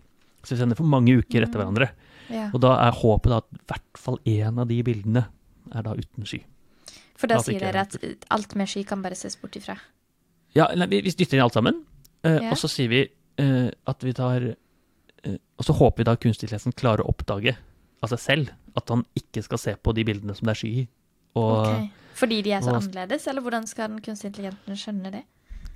Så 0.44 0.54
vi 0.54 0.60
sender 0.60 0.76
for 0.76 0.84
mange 0.84 1.16
uker 1.18 1.42
etter 1.42 1.58
Mm. 1.58 1.64
hverandre. 1.64 1.90
Ja. 2.30 2.50
Og 2.52 2.60
da 2.60 2.74
er 2.86 2.92
håpet 2.92 3.30
da 3.32 3.36
at 3.38 3.48
i 3.52 3.58
hvert 3.66 3.98
fall 3.98 4.18
én 4.26 4.58
av 4.60 4.68
de 4.68 4.82
bildene 4.82 5.26
er 5.74 5.82
da 5.82 5.94
uten 5.94 6.24
sky. 6.26 6.42
For 7.16 7.26
da 7.26 7.36
at 7.36 7.44
sier 7.46 7.62
er 7.62 7.72
dere 7.72 7.80
at 7.80 8.26
alt 8.30 8.54
med 8.54 8.68
sky 8.68 8.84
kan 8.84 9.02
bare 9.02 9.14
ses 9.16 9.36
bort 9.36 9.56
ifra. 9.56 9.78
Ja, 10.54 10.68
nei, 10.76 10.86
vi, 10.86 11.00
vi 11.02 11.10
dytter 11.10 11.36
inn 11.38 11.42
alt 11.44 11.54
sammen, 11.54 11.84
Uh, 12.24 12.40
Ja. 12.42 12.50
og 12.50 12.56
så 12.58 12.66
sier 12.68 12.88
vi 12.90 13.08
uh, 13.38 13.70
at 13.86 14.00
vi 14.02 14.12
tar 14.12 14.42
uh, 14.42 15.36
Og 15.58 15.64
så 15.64 15.72
håper 15.72 15.98
vi 15.98 16.04
da 16.04 16.16
kunstig 16.16 16.48
intelligens 16.48 16.74
klarer 16.74 17.04
å 17.04 17.08
oppdage 17.14 17.56
av 18.02 18.08
seg 18.10 18.18
selv 18.18 18.48
at 18.76 18.88
han 18.88 19.04
ikke 19.14 19.42
skal 19.44 19.58
se 19.58 19.74
på 19.76 19.94
de 19.94 20.02
bildene 20.04 20.34
som 20.34 20.46
det 20.46 20.50
er 20.56 20.58
sky 20.58 20.72
i. 20.82 20.88
Og, 21.36 21.66
Ok. 21.66 21.90
Fordi 22.18 22.42
de 22.42 22.50
er 22.52 22.60
så 22.60 22.70
og- 22.74 22.82
annerledes, 22.82 23.26
eller 23.28 23.40
hvordan 23.42 23.66
skal 23.68 23.88
den 23.88 24.00
kunstige 24.00 24.32
intelligenten 24.32 24.74
skjønne 24.74 25.12
det? 25.12 25.22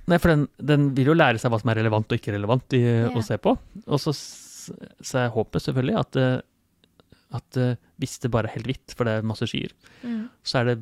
Nei, 0.07 0.17
for 0.17 0.27
den, 0.35 0.47
den 0.59 0.93
vil 0.93 1.05
jo 1.05 1.13
lære 1.13 1.39
seg 1.39 1.49
hva 1.51 1.61
som 1.61 1.69
er 1.71 1.75
relevant 1.79 2.11
og 2.11 2.19
ikke 2.19 2.33
relevant 2.35 2.73
i, 2.73 2.81
Ja. 2.83 3.07
å 3.09 3.23
se 3.23 3.37
på. 3.37 3.57
Og 3.87 3.99
så, 3.99 4.11
så 5.01 5.19
er 5.25 5.33
håpet 5.35 5.65
selvfølgelig 5.65 5.97
at, 5.99 6.19
eh, 6.21 6.41
at 7.39 7.57
eh, 7.61 7.75
hvis 8.01 8.17
det 8.23 8.31
bare 8.33 8.49
er 8.49 8.55
helt 8.57 8.69
hvitt, 8.69 8.95
for 8.97 9.09
det 9.09 9.17
er 9.19 9.27
masse 9.33 9.47
skyer, 9.49 9.73
Mm. 10.03 10.29
så 10.43 10.63
det, 10.67 10.77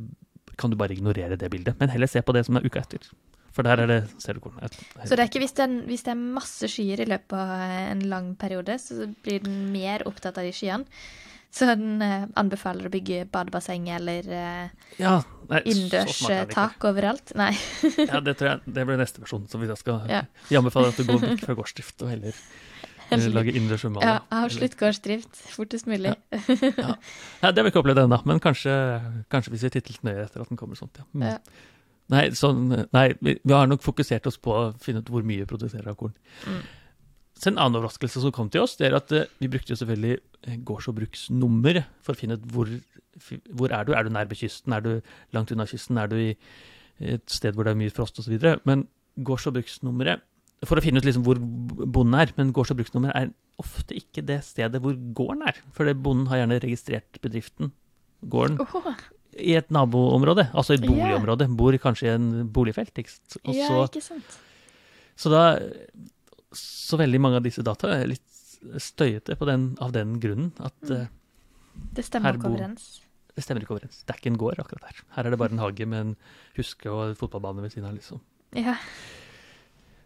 kan 0.58 0.70
du 0.70 0.76
bare 0.78 0.94
ignorere 0.94 1.38
det 1.40 1.50
bildet. 1.52 1.78
Men 1.80 1.90
heller 1.90 2.08
se 2.12 2.22
på 2.22 2.34
det 2.36 2.46
som 2.46 2.58
er 2.60 2.66
uka 2.66 2.82
etter. 2.84 3.08
For 3.52 3.64
der 3.68 3.82
er 3.84 3.88
det 3.90 3.98
ser 4.22 4.38
du 4.38 4.40
hvordan 4.40 4.70
Så 5.04 5.16
det 5.16 5.20
er 5.20 5.28
ikke 5.28 5.42
hvis 5.44 5.56
det, 5.58 5.66
er, 5.66 5.82
hvis 5.88 6.04
det 6.06 6.12
er 6.14 6.20
masse 6.22 6.68
skyer 6.72 7.02
i 7.04 7.08
løpet 7.10 7.34
av 7.36 7.50
en 7.92 8.04
lang 8.08 8.30
periode, 8.40 8.78
så 8.80 9.10
blir 9.26 9.42
den 9.44 9.72
mer 9.74 10.06
opptatt 10.08 10.38
av 10.40 10.46
de 10.48 10.54
skyene. 10.56 10.86
Så 11.52 11.68
den 11.68 12.00
eh, 12.02 12.30
anbefaler 12.40 12.88
å 12.88 12.92
bygge 12.94 13.26
badebasseng 13.28 13.90
eller 13.92 14.24
eh, 14.32 14.70
Ja, 15.02 15.18
innendørs 15.66 16.22
innendørstak 16.22 16.86
overalt. 16.88 17.34
Nei. 17.36 17.52
Ja, 18.08 18.22
det 18.24 18.38
tror 18.40 18.54
jeg 18.54 18.74
det 18.78 18.86
blir 18.88 19.02
neste 19.02 19.20
versjon. 19.20 19.50
Så 19.52 19.60
vi 19.60 19.68
jeg 19.68 19.82
skal 19.82 20.06
Ja. 20.08 20.22
Anbefaler 20.56 20.94
at 20.94 21.02
du 21.02 21.04
går 21.10 21.20
vekk 21.26 21.44
fra 21.44 21.58
gårdsdrift 21.60 22.06
og 22.08 22.14
heller 22.14 22.38
eh, 23.12 23.28
indre 23.28 23.44
innendørs 23.52 23.84
Ja, 24.02 24.16
jeg 24.20 24.40
har 24.40 24.78
gårdsdrift 24.80 25.44
fortest 25.56 25.90
mulig. 25.90 26.14
Ja, 26.32 27.52
det 27.52 27.58
har 27.58 27.66
vi 27.66 27.72
ikke 27.72 27.82
opplevd 27.84 28.06
ennå, 28.06 28.22
men 28.30 28.42
kanskje, 28.44 28.74
kanskje 29.34 29.54
hvis 29.54 29.66
vi 29.68 29.74
titter 29.76 29.96
litt 29.96 30.08
nøye 30.08 30.26
etter 30.26 30.44
at 30.44 30.52
den 30.52 30.60
kommer 30.60 30.80
sånt, 30.80 31.02
ja. 31.02 31.08
Mm. 31.14 31.28
Ja. 31.28 31.38
Nei, 32.12 32.26
sånn, 32.36 32.66
nei 32.92 33.06
vi, 33.24 33.38
vi 33.40 33.56
har 33.56 33.70
nok 33.72 33.84
fokusert 33.86 34.26
oss 34.28 34.38
på 34.42 34.52
å 34.52 34.64
finne 34.84 35.00
ut 35.04 35.12
hvor 35.12 35.24
mye 35.24 35.44
vi 35.44 35.50
produserer 35.50 35.88
av 35.94 35.98
korn. 36.00 36.16
Mm. 36.44 36.62
Så 37.42 37.50
en 37.50 37.58
annen 37.58 37.80
overraskelse 37.80 38.22
som 38.22 38.34
kom 38.36 38.52
til 38.54 38.66
oss, 38.66 38.76
det 38.78 38.90
er 38.90 38.98
at 39.00 39.12
eh, 39.16 39.30
vi 39.42 39.50
brukte 39.50 39.74
jo 39.74 39.80
selvfølgelig 39.80 40.18
eh, 40.20 40.58
gårds- 40.68 40.90
og 40.92 40.98
bruksnummer 41.00 41.82
for 42.04 42.14
å 42.14 42.20
finne 42.20 42.38
ut 42.38 42.44
hvor, 42.54 42.70
hvor 43.50 43.74
er 43.74 43.88
du. 43.88 43.96
Er 43.98 44.06
du 44.06 44.12
nær 44.14 44.30
kysten? 44.30 44.76
Er 44.76 44.84
du 44.86 44.92
langt 45.34 45.54
unna 45.56 45.66
kysten? 45.70 45.98
Er 45.98 46.12
du 46.12 46.20
i 46.20 46.34
et 47.00 47.26
sted 47.32 47.56
hvor 47.56 47.66
det 47.66 47.74
er 47.74 47.80
mye 47.80 47.94
frost 47.94 48.20
osv.? 48.22 48.36
Men 48.70 48.86
gårds- 49.18 49.48
og 49.50 49.56
bruksnummeret 49.58 50.22
For 50.64 50.78
å 50.78 50.82
finne 50.84 51.02
ut 51.02 51.06
liksom 51.08 51.24
hvor 51.26 51.40
bonden 51.42 52.14
er, 52.22 52.32
men 52.38 52.52
gårds- 52.54 52.70
og 52.74 52.78
bruksnummer 52.78 53.14
er 53.18 53.32
ofte 53.62 53.96
ikke 53.98 54.22
det 54.26 54.44
stedet 54.46 54.82
hvor 54.84 54.94
gården 55.18 55.42
er. 55.50 55.58
For 55.74 55.90
bonden 55.98 56.28
har 56.30 56.44
gjerne 56.44 56.60
registrert 56.62 57.18
bedriften, 57.24 57.72
gården, 58.30 58.60
oh. 58.62 58.92
i 59.42 59.56
et 59.58 59.72
naboområde. 59.74 60.50
Altså 60.54 60.76
et 60.76 60.84
boligområde. 60.86 61.48
boligområde. 61.48 61.48
Bor 61.58 61.78
kanskje 61.82 62.12
i 62.12 62.14
en 62.14 62.28
boligfelt. 62.54 62.94
Ikke 63.02 63.10
sant? 63.10 63.38
Og 63.46 63.58
ja, 63.58 63.70
ikke 63.88 64.04
sant. 64.06 64.38
så 65.18 65.32
da 65.34 65.44
Så 66.54 66.98
veldig 67.00 67.20
mange 67.24 67.40
av 67.40 67.44
disse 67.46 67.64
data 67.64 67.88
er 67.96 68.10
litt 68.12 68.28
støyete 68.78 69.38
på 69.40 69.46
den, 69.48 69.78
av 69.82 69.94
den 69.96 70.20
grunnen 70.20 70.52
at 70.60 70.76
Mm. 70.84 70.92
eh, 71.02 71.08
Det 71.96 72.04
stemmer 72.06 72.36
ikke 72.36 72.50
overens. 72.52 73.00
det 73.34 73.44
stemmer 73.46 73.62
ikke 73.64 73.74
overens. 73.80 74.04
Det 74.06 74.14
er 74.14 74.20
ikke 74.20 74.32
en 74.34 74.38
gård 74.38 74.60
akkurat 74.60 74.84
her. 74.92 74.98
Her 75.16 75.26
er 75.26 75.30
det 75.32 75.40
bare 75.40 75.52
en 75.56 75.64
hage 75.64 75.88
med 75.88 76.00
en 76.02 76.16
huske 76.58 76.86
og 76.92 77.10
en 77.10 77.16
fotballbane 77.16 77.62
ved 77.64 77.72
siden 77.72 77.88
av, 77.88 77.96
liksom. 77.96 78.20
Ja. 78.54 78.76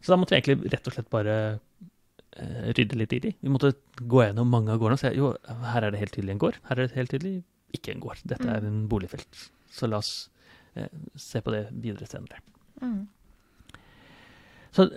Så 0.06 0.14
da 0.14 0.20
måtte 0.22 0.36
vi 0.36 0.38
egentlig 0.44 0.70
rett 0.76 0.86
og 0.88 0.94
slett 0.94 1.10
bare 1.10 1.36
uh, 1.58 2.68
rydde 2.78 2.98
litt 3.00 3.14
i 3.18 3.20
de. 3.24 3.32
Vi 3.42 3.50
måtte 3.50 3.72
gå 4.06 4.22
gjennom 4.22 4.52
mange 4.54 4.70
av 4.76 4.78
gårdene 4.82 5.00
og 5.00 5.02
se 5.02 5.12
jo, 5.18 5.32
her 5.72 5.88
er 5.88 5.96
det 5.96 6.02
helt 6.04 6.14
tydelig 6.14 6.36
en 6.36 6.42
gård. 6.46 6.60
Her 6.70 6.78
er 6.84 6.88
det 6.92 7.00
helt 7.00 7.14
tydelig 7.16 7.34
ikke 7.74 7.96
en 7.96 8.04
gård. 8.06 8.22
Dette 8.30 8.46
er 8.46 8.62
Mm. 8.62 8.68
en 8.70 8.88
boligfelt. 8.92 9.42
Så 9.74 9.90
la 9.90 9.98
oss 10.04 10.30
uh, 10.78 10.86
se 11.18 11.42
på 11.42 11.52
det 11.56 11.64
videre 11.74 12.06
senere. 12.08 12.38
Mm. 12.84 13.08
Så 14.76 14.90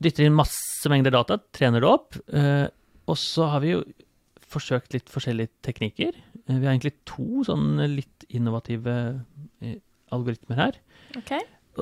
dytter 0.00 0.24
inn 0.26 0.36
masse 0.38 0.88
mengder 0.92 1.12
data, 1.14 1.36
trener 1.52 1.82
det 1.84 1.90
opp. 1.90 2.16
Uh, 2.32 2.66
og 3.06 3.18
så 3.20 3.50
har 3.52 3.60
vi 3.62 3.74
jo 3.76 3.84
forsøkt 4.46 4.94
litt 4.94 5.10
forskjellige 5.10 5.50
teknikker. 5.66 6.16
Vi 6.46 6.62
har 6.62 6.72
egentlig 6.72 6.94
to 7.04 7.42
sånn 7.46 7.76
litt 7.92 8.24
innovative 8.30 8.92
algoritmer 10.14 10.60
her. 10.60 10.76
OK. 11.18 11.32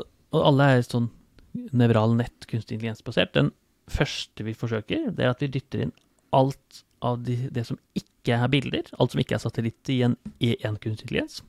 Og 0.00 0.40
alle 0.40 0.68
er 0.78 0.82
sånn 0.86 1.10
nevral 1.54 2.16
nett 2.18 2.46
kunstig 2.50 2.78
intelligens-basert. 2.78 3.34
Den 3.36 3.52
første 3.90 4.46
vi 4.46 4.56
forsøker, 4.56 5.10
det 5.14 5.24
er 5.24 5.32
at 5.32 5.42
vi 5.44 5.50
dytter 5.54 5.86
inn 5.86 5.94
alt 6.34 6.84
av 7.04 7.20
de, 7.24 7.36
det 7.52 7.66
som 7.68 7.78
ikke 7.98 8.38
er 8.38 8.50
bilder, 8.50 8.88
alt 8.98 9.14
som 9.14 9.20
ikke 9.20 9.36
er 9.36 9.42
satellitt 9.42 9.92
i 9.92 10.00
en 10.06 10.16
E1 10.40 10.80
kunstig 10.80 11.06
intelligens. 11.06 11.42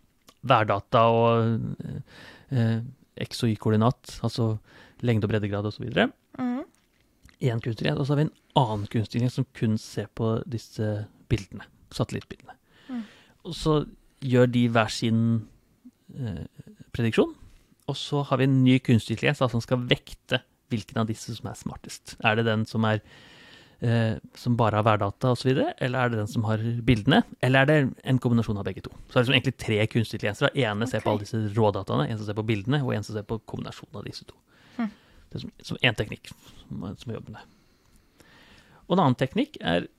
Værdata 0.46 1.06
og 1.10 1.78
eh, 2.52 2.82
X 3.26 3.46
og 3.46 3.54
Y-koordinat, 3.54 4.20
altså 4.26 4.56
lengde 5.06 5.28
og 5.28 5.34
breddegrad 5.34 5.68
osv. 5.70 5.88
Mm. 6.38 6.64
én 7.40 7.62
kunstig 7.64 7.72
intelligens, 7.72 8.00
og 8.00 8.08
så 8.08 8.14
har 8.14 8.22
vi 8.22 8.28
en 8.28 8.36
annen 8.62 8.88
kunstig 8.88 9.20
intelligens 9.20 9.40
som 9.40 9.48
kun 9.56 9.78
ser 9.82 10.12
på 10.16 10.36
disse 10.46 10.92
bildene, 11.32 11.66
satellittbildene. 11.92 12.56
Mm. 12.90 13.02
Og 13.48 13.56
så 13.56 13.80
gjør 14.26 14.52
de 14.52 14.68
hver 14.70 14.92
sin 14.92 15.48
eh, 16.16 16.46
prediksjon, 16.96 17.34
og 17.90 17.98
så 18.00 18.24
har 18.26 18.42
vi 18.42 18.48
en 18.50 18.60
ny 18.66 18.80
kunstig 18.84 19.16
intelligens 19.16 19.42
da, 19.44 19.50
som 19.52 19.64
skal 19.64 19.84
vekte 19.90 20.42
hvilken 20.74 21.04
av 21.04 21.10
disse 21.10 21.36
som 21.36 21.50
er 21.50 21.58
smartest. 21.60 22.16
Er 22.26 22.38
det 22.40 22.48
den 22.48 22.66
som 22.70 22.86
er 22.90 23.02
eh, 23.80 24.18
som 24.38 24.56
bare 24.58 24.80
har 24.80 24.88
værdata 24.88 25.34
osv., 25.36 25.52
eller 25.54 25.98
er 26.00 26.12
det 26.12 26.22
den 26.24 26.32
som 26.32 26.48
har 26.50 26.64
bildene, 26.88 27.22
eller 27.46 27.62
er 27.62 27.70
det 27.70 27.78
en 28.04 28.22
kombinasjon 28.22 28.58
av 28.62 28.66
begge 28.68 28.86
to? 28.88 28.94
Så 29.06 29.14
det 29.14 29.20
er 29.20 29.26
liksom 29.26 29.38
egentlig 29.38 29.58
tre 29.62 29.80
kunstige 29.86 30.18
intelligenser. 30.18 30.50
da. 30.50 30.70
ene 30.72 30.90
ser 30.90 31.06
på 31.06 31.14
alle 31.14 31.26
disse 31.26 31.42
rådataene, 31.58 32.10
en 32.10 32.22
som 32.22 32.30
ser 32.30 32.40
på 32.40 32.48
bildene, 32.48 32.82
og 32.84 32.96
en 32.96 33.06
som 33.06 33.18
ser 33.18 33.28
på 33.30 33.40
kombinasjonen 33.46 34.02
av 34.02 34.08
disse 34.10 34.26
to. 34.26 34.40
Hm. 34.80 34.92
Det 35.30 35.40
er 35.40 35.46
som, 35.46 35.56
som 35.72 35.82
én 35.82 35.98
teknikk 35.98 36.32
som, 36.32 36.88
som 37.04 37.18
jobbende. 37.18 37.46
Og 38.86 38.98
en 38.98 39.06
annen 39.06 39.20
teknikk 39.20 39.58
er 39.62 39.90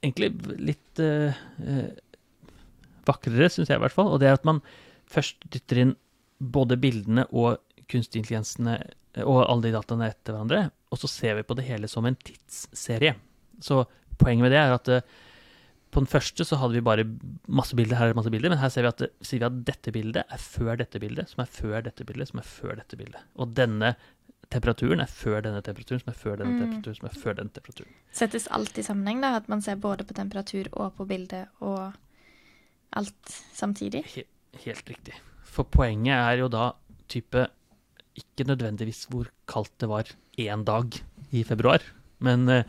egentlig 0.00 0.32
litt 0.60 1.00
eh, 1.02 1.36
eh, 1.60 1.88
vakrere, 3.08 3.50
syns 3.52 3.68
jeg 3.68 3.76
i 3.76 3.82
hvert 3.84 3.94
fall, 3.94 4.08
og 4.08 4.22
det 4.22 4.30
er 4.30 4.38
at 4.38 4.48
man 4.48 4.62
først 5.10 5.44
dytter 5.52 5.84
inn 5.84 5.98
både 6.40 6.78
bildene 6.80 7.26
og 7.30 7.60
kunstig 7.90 8.22
intelligensene 8.22 8.78
eh, 9.14 9.24
og 9.24 9.44
alle 9.46 9.68
de 9.68 9.74
dataene 9.76 10.10
etter 10.10 10.34
hverandre, 10.34 10.68
og 10.90 10.98
så 11.00 11.10
ser 11.10 11.36
vi 11.38 11.46
på 11.46 11.56
det 11.58 11.66
hele 11.68 11.88
som 11.90 12.06
en 12.08 12.16
tidsserie. 12.16 13.14
Så 13.60 13.84
poenget 14.20 14.46
med 14.46 14.54
det 14.54 14.60
er 14.60 14.74
at 14.74 14.88
eh, 14.88 15.18
på 15.90 15.98
den 16.04 16.06
første 16.10 16.44
så 16.46 16.56
hadde 16.60 16.76
vi 16.78 16.84
bare 16.86 17.04
masse 17.50 17.74
bilder, 17.74 17.98
her 17.98 18.12
er 18.12 18.18
masse 18.18 18.30
bilder, 18.30 18.52
men 18.52 18.60
her 18.62 18.70
ser 18.70 18.86
vi, 18.86 18.92
at, 18.92 19.02
sier 19.26 19.42
vi 19.42 19.48
at 19.48 19.60
dette 19.66 19.92
bildet 19.94 20.22
er 20.30 20.38
før 20.38 20.78
dette 20.78 21.00
bildet, 21.02 21.32
som 21.32 21.42
er 21.42 21.50
før 21.50 21.80
dette 21.82 22.06
bildet, 22.06 22.30
som 22.30 22.38
er 22.38 22.46
før 22.46 22.76
dette 22.78 22.98
bildet. 23.00 23.24
Og 23.34 23.56
denne 23.58 23.96
temperaturen 24.50 25.02
er 25.02 25.10
før 25.10 25.42
denne 25.46 25.62
temperaturen, 25.66 26.02
som 26.02 26.12
er 26.12 26.18
før 26.18 26.38
denne 26.38 26.54
Mm. 26.54 26.60
temperaturen, 26.62 26.96
som 27.00 27.08
er 27.10 27.18
før 27.22 27.34
denne 27.40 27.54
temperaturen. 27.54 27.92
Settes 28.12 28.46
alt 28.50 28.78
i 28.78 28.82
sammenheng, 28.86 29.20
da? 29.22 29.34
At 29.36 29.48
man 29.50 29.62
ser 29.62 29.76
både 29.82 30.06
på 30.06 30.14
temperatur 30.14 30.70
og 30.72 30.94
på 30.96 31.06
bildet 31.06 31.48
og 31.60 31.92
alt 32.98 33.34
samtidig? 33.54 34.04
Helt, 34.14 34.30
helt 34.64 34.90
riktig. 34.90 35.14
For 35.50 35.66
poenget 35.66 36.14
er 36.14 36.38
jo 36.44 36.48
da 36.52 36.70
type 37.10 37.46
ikke 38.20 38.46
nødvendigvis 38.46 39.04
hvor 39.10 39.28
kaldt 39.50 39.72
det 39.82 39.88
var 39.90 40.10
én 40.40 40.62
dag 40.66 40.94
i 41.34 41.42
februar, 41.46 41.82
men 42.22 42.48
eh, 42.52 42.64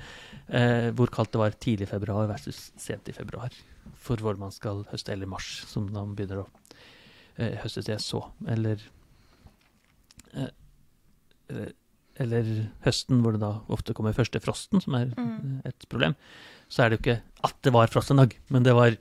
eh, 0.49 0.89
hvor 0.97 1.11
kaldt 1.13 1.33
det 1.35 1.41
var 1.41 1.57
tidlig 1.61 1.87
i 1.87 1.91
februar 1.91 2.27
versus 2.29 2.69
sent 2.79 3.09
i 3.09 3.15
februar. 3.15 3.53
For 4.01 4.17
hvor 4.21 4.37
man 4.39 4.51
skal 4.53 4.83
høste, 4.91 5.11
eller 5.13 5.29
mars, 5.29 5.47
som 5.69 5.87
man 5.93 6.15
begynner 6.17 6.43
å 6.43 6.47
eh, 7.37 7.57
høste 7.61 7.83
til 7.85 7.99
så. 8.01 8.23
Eller 8.49 8.81
eh, 10.33 10.49
eh, 11.51 11.71
eller 12.21 12.49
høsten, 12.85 13.21
hvor 13.23 13.33
det 13.33 13.41
da 13.41 13.53
ofte 13.71 13.95
kommer 13.97 14.13
første 14.13 14.41
frosten, 14.43 14.81
som 14.83 14.95
er 14.99 15.13
Mm. 15.17 15.61
et 15.65 15.85
problem. 15.89 16.15
Så 16.69 16.83
er 16.83 16.89
det 16.89 16.99
jo 16.99 17.03
ikke 17.05 17.21
at 17.43 17.55
det 17.63 17.73
var 17.73 17.87
frost 17.87 18.11
en 18.11 18.17
dag, 18.21 18.35
men 18.49 18.63
det 18.63 18.73
var 18.77 18.97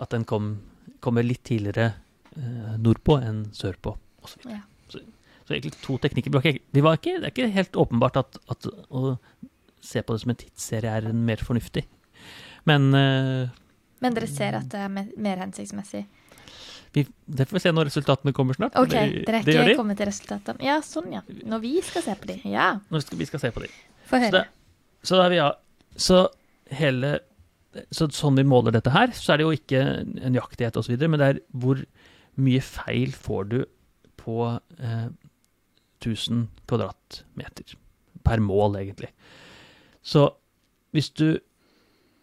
at 0.00 0.10
den 0.10 0.24
kom, 0.24 0.60
kommer 1.00 1.22
litt 1.24 1.42
tidligere 1.44 1.94
nordpå 2.80 3.18
enn 3.22 3.44
sørpå, 3.56 3.96
så 4.26 4.38
Ja. 4.48 4.60
Så, 4.90 5.00
så 5.46 5.54
egentlig 5.56 5.72
to 5.82 5.96
teknikker. 5.98 6.30
Vi 6.30 6.38
var 6.38 6.46
ikke, 6.46 6.62
vi 6.72 6.80
var 6.86 6.96
ikke, 6.98 7.16
det 7.20 7.28
er 7.30 7.34
ikke 7.34 7.50
helt 7.54 7.76
åpenbart 7.78 8.16
at, 8.20 8.38
at 8.50 8.66
å 8.90 9.16
se 9.82 10.02
på 10.02 10.14
det 10.14 10.20
som 10.22 10.30
en 10.34 10.36
tidsserie 10.40 10.90
er 11.00 11.08
en 11.10 11.24
mer 11.26 11.36
fornuftig. 11.42 11.84
Men 12.68 12.90
eh, 12.94 13.48
Men 14.00 14.14
dere 14.16 14.28
ser 14.30 14.54
at 14.58 14.68
det 14.72 14.80
er 14.80 14.88
mer 15.16 15.36
hensiktsmessig? 15.46 16.06
vi, 16.92 17.04
det 17.30 17.44
får 17.46 17.54
vi 17.54 17.60
se 17.62 17.70
når 17.70 17.86
resultatene 17.86 18.32
kommer 18.34 18.56
snart. 18.58 18.74
OK, 18.74 18.90
dere 18.90 19.38
er 19.38 19.46
ikke 19.46 19.66
de. 19.68 19.74
kommet 19.78 19.98
til 20.00 20.08
resultatene? 20.10 20.58
Ja, 20.66 20.80
sånn, 20.82 21.12
ja. 21.14 21.20
Når 21.46 21.60
vi 21.62 21.74
skal 21.86 22.02
se 22.02 22.16
på 22.18 22.26
de. 22.26 22.40
Ja, 22.50 22.80
Nå 22.90 23.00
skal, 23.04 23.18
vi 23.20 23.28
skal 23.30 23.42
se 23.44 23.50
på 23.54 23.62
de. 23.62 23.68
få 24.10 24.18
Så, 24.18 24.22
høre. 24.24 24.40
det, 24.40 25.06
så 25.06 25.20
da 25.20 25.26
er 25.28 25.30
vi 25.30 25.38
ja. 25.38 25.50
Så 25.96 26.18
hele 26.80 27.18
Så 27.94 28.08
sånn 28.10 28.34
vi 28.34 28.42
måler 28.42 28.74
dette 28.74 28.90
her, 28.90 29.12
så 29.14 29.32
er 29.32 29.38
det 29.38 29.44
jo 29.46 29.52
ikke 29.54 29.80
en 30.26 30.34
nøyaktighet 30.34 30.76
osv., 30.80 30.96
men 31.06 31.20
det 31.22 31.28
er 31.28 31.38
hvor 31.54 31.78
mye 32.40 32.60
feil 32.64 33.12
får 33.16 33.48
du 33.52 33.58
på 34.20 34.36
eh, 34.80 35.08
1000 36.00 36.46
kvadratmeter 36.68 37.74
per 38.24 38.40
mål, 38.44 38.76
egentlig. 38.80 39.10
Så 40.02 40.30
hvis 40.94 41.10
du 41.16 41.38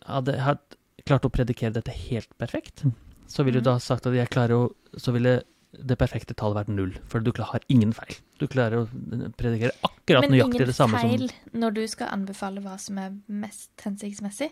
hadde 0.07 0.37
hadde 0.39 0.77
klart 1.07 1.25
å 1.27 1.31
predikere 1.31 1.73
dette 1.77 1.93
helt 1.93 2.29
perfekt, 2.39 2.83
så 3.27 3.43
ville 3.43 3.59
du 3.61 3.69
Mhm. 3.69 3.73
da 3.73 3.77
sagt 3.79 4.07
at 4.07 4.13
jeg 4.13 4.29
klarer 4.29 4.55
å 4.55 4.73
Så 4.97 5.11
ville 5.13 5.43
det 5.85 5.97
perfekte 5.99 6.33
tallet 6.33 6.55
vært 6.65 6.73
null, 6.73 6.93
for 7.05 7.19
du 7.19 7.29
har 7.37 7.59
ingen 7.69 7.91
feil. 7.93 8.15
Du 8.39 8.47
klarer 8.47 8.85
å 8.85 9.31
predikere 9.37 9.71
akkurat 9.83 10.21
Men 10.21 10.31
nøyaktig 10.31 10.65
det 10.65 10.73
samme 10.75 10.97
som 10.97 11.09
Men 11.09 11.19
ingen 11.19 11.29
feil 11.29 11.59
når 11.61 11.73
du 11.73 11.87
skal 11.87 12.07
anbefale 12.07 12.61
hva 12.63 12.79
som 12.79 12.97
er 12.97 13.11
mest 13.27 13.69
hensiktsmessig? 13.83 14.49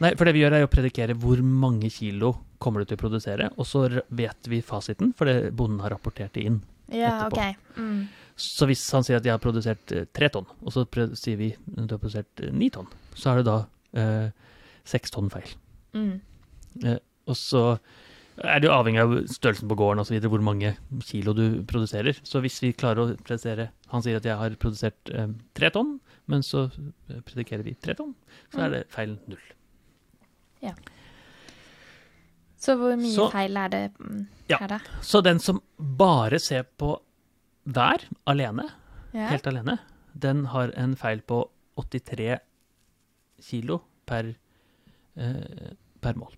Nei, 0.00 0.14
for 0.14 0.24
det 0.26 0.34
vi 0.34 0.40
gjør 0.44 0.52
er 0.52 0.66
å 0.66 0.70
predikere 0.70 1.16
hvor 1.16 1.42
mange 1.42 1.90
kilo 1.90 2.36
kommer 2.60 2.82
du 2.84 2.90
til 2.90 2.98
å 2.98 3.02
produsere, 3.02 3.48
og 3.56 3.66
så 3.68 3.86
vet 4.14 4.48
vi 4.52 4.60
fasiten, 4.64 5.14
for 5.16 5.26
det 5.30 5.50
bonden 5.56 5.80
har 5.84 5.94
rapportert 5.94 6.34
det 6.36 6.44
inn. 6.46 6.60
Ja, 6.92 7.26
Etterpå. 7.26 7.38
Okay. 7.38 7.56
Mm. 7.80 8.08
Så 8.40 8.66
hvis 8.70 8.82
han 8.94 9.04
sier 9.06 9.18
at 9.20 9.26
jeg 9.28 9.34
har 9.34 9.42
produsert 9.42 9.92
eh, 9.92 10.06
tre 10.16 10.28
tonn, 10.32 10.46
og 10.64 10.72
så 10.74 10.84
sier 11.18 11.36
vi 11.40 11.50
at 11.54 11.86
du 11.88 11.94
har 11.96 12.00
produsert 12.02 12.40
eh, 12.44 12.52
ni 12.56 12.68
tonn, 12.72 12.88
så 13.16 13.32
er 13.34 13.40
det 13.40 13.46
da 13.50 13.56
eh, 14.00 14.30
seks 14.88 15.12
tonn 15.14 15.28
feil. 15.32 15.50
Mm. 15.96 16.14
Og 17.28 17.36
så 17.36 17.62
er 18.40 18.62
det 18.62 18.68
jo 18.70 18.72
avhengig 18.72 19.02
av 19.02 19.10
størrelsen 19.28 19.68
på 19.68 19.76
gården 19.76 20.00
osv., 20.00 20.16
hvor 20.32 20.40
mange 20.44 20.70
kilo 21.04 21.34
du 21.36 21.44
produserer. 21.68 22.16
Så 22.24 22.40
hvis 22.40 22.56
vi 22.64 22.70
klarer 22.72 23.02
å 23.02 23.16
produsere 23.20 23.66
Han 23.92 24.04
sier 24.06 24.16
at 24.20 24.24
jeg 24.28 24.38
har 24.40 24.54
produsert 24.62 25.10
eh, 25.12 25.28
tre 25.58 25.68
tonn, 25.74 25.98
men 26.30 26.44
så 26.46 26.68
eh, 26.70 27.20
predikerer 27.26 27.66
vi 27.66 27.74
tre 27.76 27.96
tonn, 27.98 28.14
så 28.52 28.60
Mm. 28.60 28.64
er 28.64 28.70
det 28.78 28.82
feil 28.94 29.18
null. 29.28 29.44
Så 32.60 32.74
hvor 32.76 32.92
mye 33.00 33.14
Så- 33.14 33.30
feil 33.32 33.56
er 33.56 33.68
det 33.72 33.84
mm, 33.98 34.26
Ja. 34.50 34.58
her, 34.60 34.68
da? 34.68 34.78
Så 35.00 35.22
den 35.24 35.38
som 35.40 35.62
bare 35.78 36.38
ser 36.38 36.64
på 36.78 36.98
vær 37.66 38.04
alene, 38.26 38.68
Ja. 39.14 39.28
helt 39.28 39.46
alene, 39.46 39.78
den 40.18 40.44
har 40.46 40.70
en 40.76 40.94
feil 40.96 41.20
på 41.22 41.48
83 41.78 42.38
kilo 43.40 43.80
per, 44.06 44.34
eh, 45.16 45.72
per 46.00 46.14
mål. 46.14 46.34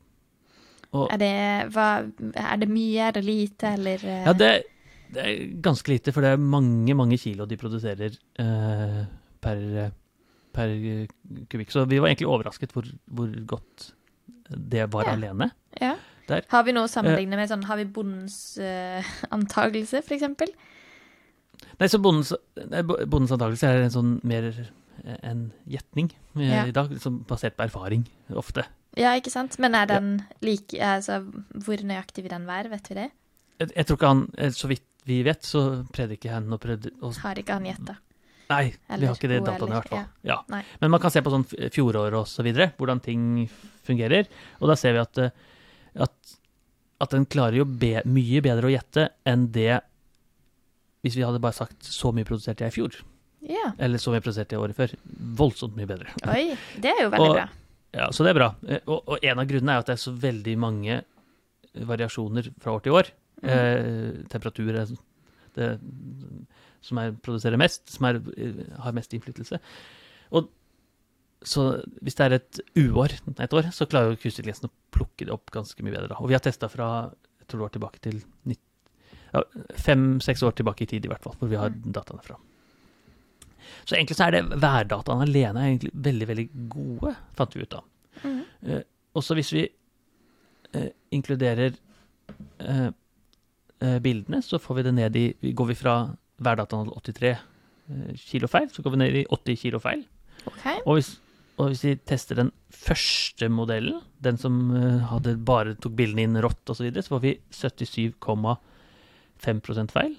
Og 0.93 1.09
Er 1.11 1.17
det, 1.19 1.73
hva, 1.73 2.13
er 2.37 2.57
det 2.61 2.69
mye, 2.69 3.09
er 3.09 3.13
det 3.13 3.25
lite, 3.25 3.65
eller 3.75 3.95
eh, 4.05 4.25
ja, 4.27 4.33
det, 4.33 4.65
det 5.13 5.25
er 5.25 5.61
ganske 5.61 5.89
lite, 5.89 6.13
for 6.13 6.21
det 6.21 6.35
er 6.35 6.37
mange, 6.37 6.95
mange 6.95 7.19
kilo 7.19 7.47
de 7.47 7.57
produserer 7.57 8.13
eh, 8.39 9.05
per, 9.41 9.93
per 10.53 10.69
kubikk. 11.49 11.71
Så 11.73 11.87
vi 11.89 11.99
var 11.99 12.09
egentlig 12.13 12.29
overrasket 12.29 12.73
hvor, 12.73 12.85
hvor 13.11 13.29
godt 13.47 13.93
det 14.51 14.87
var 14.93 15.05
Ja. 15.09 15.13
alene. 15.17 15.51
ja. 15.81 15.97
Der. 16.29 16.45
Har 16.53 16.67
vi 16.67 16.75
noe 16.77 16.89
å 16.89 16.91
sammenligne 16.93 17.39
med? 17.39 17.51
sånn, 17.51 17.65
Har 17.69 17.81
vi 17.81 17.87
bondens 17.89 18.37
uh, 18.61 19.13
antakelse, 19.35 20.03
eksempel? 20.07 20.53
Nei, 21.79 21.89
så 21.89 21.99
bondens, 22.03 22.33
bondens 23.07 23.33
antakelse 23.35 23.71
er 23.71 23.85
en 23.87 23.95
sånn 23.95 24.13
mer 24.27 24.51
eh, 24.53 25.19
en 25.23 25.49
gjetning 25.71 26.11
eh, 26.37 26.47
Ja. 26.51 26.65
i 26.67 26.75
dag, 26.75 26.91
liksom 26.93 27.23
basert 27.29 27.57
på 27.59 27.67
erfaring, 27.67 28.05
ofte. 28.35 28.65
Ja, 28.99 29.15
ikke 29.17 29.33
sant? 29.33 29.57
Men 29.63 29.75
er 29.79 29.89
den 29.89 30.09
like 30.45 30.77
altså, 30.77 31.23
Hvor 31.65 31.81
nøyaktig 31.81 32.27
vil 32.27 32.35
den 32.35 32.45
være, 32.49 32.69
vet 32.75 32.91
vi 32.91 32.99
det? 32.99 33.09
Jeg, 33.63 33.71
jeg 33.77 33.87
tror 33.89 33.99
ikke 33.99 34.11
han, 34.11 34.25
eh, 34.37 34.51
så 34.53 34.69
vidt 34.69 34.89
vi 35.09 35.23
vet, 35.27 35.43
så 35.43 35.83
prediker 35.91 36.37
han 36.37 36.53
og. 36.55 36.67
Og, 37.03 37.15
Har 37.25 37.39
ikke 37.41 37.57
han 37.59 37.67
gjetta? 37.67 37.97
nei, 38.53 38.67
vi 39.01 39.07
har 39.09 39.17
ikke 39.17 39.31
det 39.31 39.39
hun, 39.41 39.47
dataene 39.49 39.73
i 39.73 39.79
hvert 39.79 39.89
fall. 39.89 40.03
Ja. 40.29 40.37
Ja. 40.53 40.61
Men 40.83 40.93
man 40.93 41.01
kan 41.03 41.13
se 41.15 41.23
på 41.25 41.33
sånn 41.33 41.47
fjoråret 41.73 42.19
og 42.19 42.29
så 42.29 42.45
videre, 42.45 42.69
hvordan 42.77 43.01
ting 43.03 43.23
fungerer. 43.87 44.29
Og 44.61 44.69
da 44.71 44.77
ser 44.79 44.93
vi 44.97 45.01
at, 45.03 45.19
eh, 45.25 45.31
at, 45.97 46.37
at 47.01 47.11
den 47.11 47.27
klarer 47.27 47.57
jo 47.61 47.65
be, 47.67 48.03
mye 48.07 48.41
bedre 48.45 48.69
å 48.69 48.73
gjette 48.73 49.09
enn 49.29 49.49
det 49.53 49.81
hvis 51.03 51.17
vi 51.19 51.25
hadde 51.27 51.41
bare 51.43 51.57
sagt 51.57 51.83
så 51.83 52.13
mye 52.15 52.25
produserte 52.29 52.65
jeg 52.65 52.73
i 52.73 52.77
fjor, 52.81 53.01
Yeah. 53.43 53.73
eller 53.83 53.99
så 53.99 54.13
mye 54.15 54.23
produserte 54.23 54.55
jeg 54.55 54.61
året 54.63 54.77
før. 54.79 54.93
Voldsomt 55.35 55.75
mye 55.75 55.89
bedre. 55.91 56.13
Oi, 56.31 56.53
det 56.79 56.93
er 56.93 57.01
jo 57.03 57.09
veldig 57.11 57.31
Og- 57.33 57.35
bra. 57.35 57.49
Ja, 57.93 58.07
så 58.15 58.23
det 58.23 58.31
er 58.31 58.39
bra. 58.39 58.55
Eh, 58.69 58.79
Og, 58.87 59.03
og 59.09 59.19
en 59.27 59.39
av 59.43 59.49
grunnene 59.51 59.73
er 59.75 59.79
at 59.83 59.87
det 59.91 59.97
er 59.97 60.03
så 60.05 60.13
veldig 60.15 60.55
mange 60.63 61.01
variasjoner 61.75 62.53
fra 62.63 62.77
år 62.77 62.83
til 62.85 62.93
år. 62.93 63.11
Mm. 63.43 63.49
Eh, 63.51 64.23
temperatur 64.31 64.71
er 64.71 64.87
det 65.57 65.81
som 66.87 66.99
er, 67.03 67.11
produserer 67.19 67.59
mest, 67.59 67.83
som 67.91 68.07
er, 68.07 68.21
eh, 68.39 68.63
har 68.79 68.93
mest 68.93 69.11
innflytelse. 69.13 69.59
Og 70.33 70.49
så 71.49 71.63
hvis 72.03 72.15
det 72.19 72.25
er 72.27 72.35
et 72.39 72.61
uår 72.79 73.15
et 73.43 73.55
år, 73.57 73.71
så 73.75 73.87
klarer 73.91 74.13
jo 74.13 74.21
kunstintelligensen 74.23 74.69
å 74.71 74.75
plukke 74.95 75.27
det 75.27 75.35
opp 75.35 75.51
ganske 75.55 75.83
mye 75.83 75.95
bedre. 75.95 76.11
Da. 76.13 76.21
Og 76.23 76.31
vi 76.31 76.37
har 76.37 76.45
testa 76.45 76.69
fra 76.71 76.89
jeg 77.43 77.49
tror 77.51 77.59
det 77.59 77.67
var 77.67 77.75
tilbake 77.75 78.03
til 78.05 78.21
ja, 79.33 79.43
fem-seks 79.83 80.43
år 80.47 80.55
tilbake 80.57 80.85
i 80.85 80.91
tid, 80.93 81.05
i 81.05 81.11
hvert 81.11 81.25
fall, 81.25 81.35
hvor 81.41 81.51
vi 81.51 81.59
har 81.59 81.71
Mm. 81.73 81.93
dataene 81.93 82.23
fra. 82.23 82.37
Så 83.85 83.97
egentlig 83.97 84.17
så 84.17 84.27
er 84.29 84.31
det 84.37 84.61
værdataene 84.63 85.27
alene 85.27 85.59
er 85.61 85.71
egentlig 85.73 85.91
veldig, 85.95 86.29
veldig 86.29 86.49
gode, 86.71 87.15
fant 87.37 87.55
vi 87.57 87.63
ut 87.63 87.75
av. 87.75 87.85
Mm. 88.23 88.43
Eh, 88.69 88.83
også 89.19 89.35
hvis 89.35 89.53
vi 89.53 89.65
eh, 90.75 90.91
inkluderer 91.11 91.75
eh, 92.61 92.91
eh, 93.83 93.99
bildene, 94.05 94.43
så 94.43 94.61
får 94.63 94.77
vi 94.79 94.83
det 94.87 94.95
ned 94.95 95.17
i 95.17 95.53
Går 95.53 95.67
vi 95.73 95.75
fra 95.75 95.97
værdataen 96.39 96.93
83 96.95 97.33
eh, 97.33 98.15
kilo 98.17 98.49
feil, 98.49 98.71
så 98.71 98.83
går 98.83 98.95
vi 98.95 99.03
ned 99.03 99.19
i 99.23 99.27
80 99.29 99.57
kilo 99.65 99.79
feil. 99.83 100.05
OK. 100.47 100.67
Og 100.87 100.95
hvis, 100.99 101.17
og 101.61 101.69
hvis 101.69 101.83
vi 101.85 101.91
tester 102.09 102.39
den 102.39 102.49
første 102.73 103.49
modellen, 103.53 103.99
den 104.25 104.39
som 104.41 104.55
eh, 104.77 105.03
hadde 105.11 105.45
bare 105.45 105.75
tok 105.77 105.93
bildene 105.99 106.23
inn 106.27 106.43
rått 106.43 106.71
osv., 106.71 106.77
så, 106.79 106.85
videre, 106.87 107.03
så 107.05 107.11
får 107.15 107.23
vi 107.27 107.33
77,5% 107.59 109.93
feil. 109.93 110.15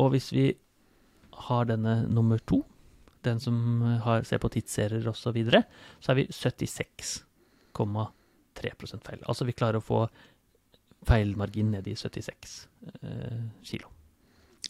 Og 0.00 0.06
hvis 0.14 0.28
vi 0.32 0.46
har 1.48 1.62
denne 1.68 1.94
nummer 2.08 2.38
to, 2.48 2.58
den 3.26 3.38
som 3.42 3.56
eh, 3.84 4.00
har, 4.06 4.18
ser 4.28 4.38
på 4.42 4.52
tidsserier 4.54 5.08
osv., 5.12 5.22
så, 5.26 5.30
videre, 5.36 5.60
så 6.00 6.06
er 6.12 6.16
vi 6.22 6.30
76,3% 6.32 9.06
feil. 9.06 9.20
Altså 9.28 9.42
vi 9.48 9.58
klarer 9.58 9.78
å 9.78 9.84
få 9.84 10.00
feilmargin 11.06 11.70
ned 11.74 11.84
i 11.90 11.94
76 11.98 12.68
eh, 13.02 13.42
kilo. 13.66 13.88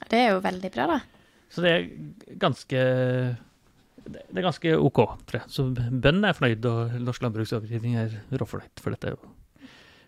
Det 0.02 0.18
er 0.18 0.28
jo 0.32 0.40
veldig 0.42 0.70
bra, 0.74 0.84
da. 0.96 1.00
Så 1.52 1.58
det 1.62 1.70
er 1.70 1.82
ganske 2.40 2.78
det 4.04 4.22
er 4.36 4.42
ganske 4.42 4.74
OK, 4.78 5.00
tror 5.26 5.40
jeg. 5.40 5.48
Så 5.52 5.64
bøndene 5.74 6.28
er 6.30 6.36
fornøyd, 6.38 6.66
og 6.66 6.94
Norsk 7.00 7.22
landbruksovergivning 7.22 7.96
er 7.96 8.16
råfornøyd, 8.32 8.80
for 8.82 8.90
dette 8.94 9.10
er 9.12 9.16
jo 9.16 9.32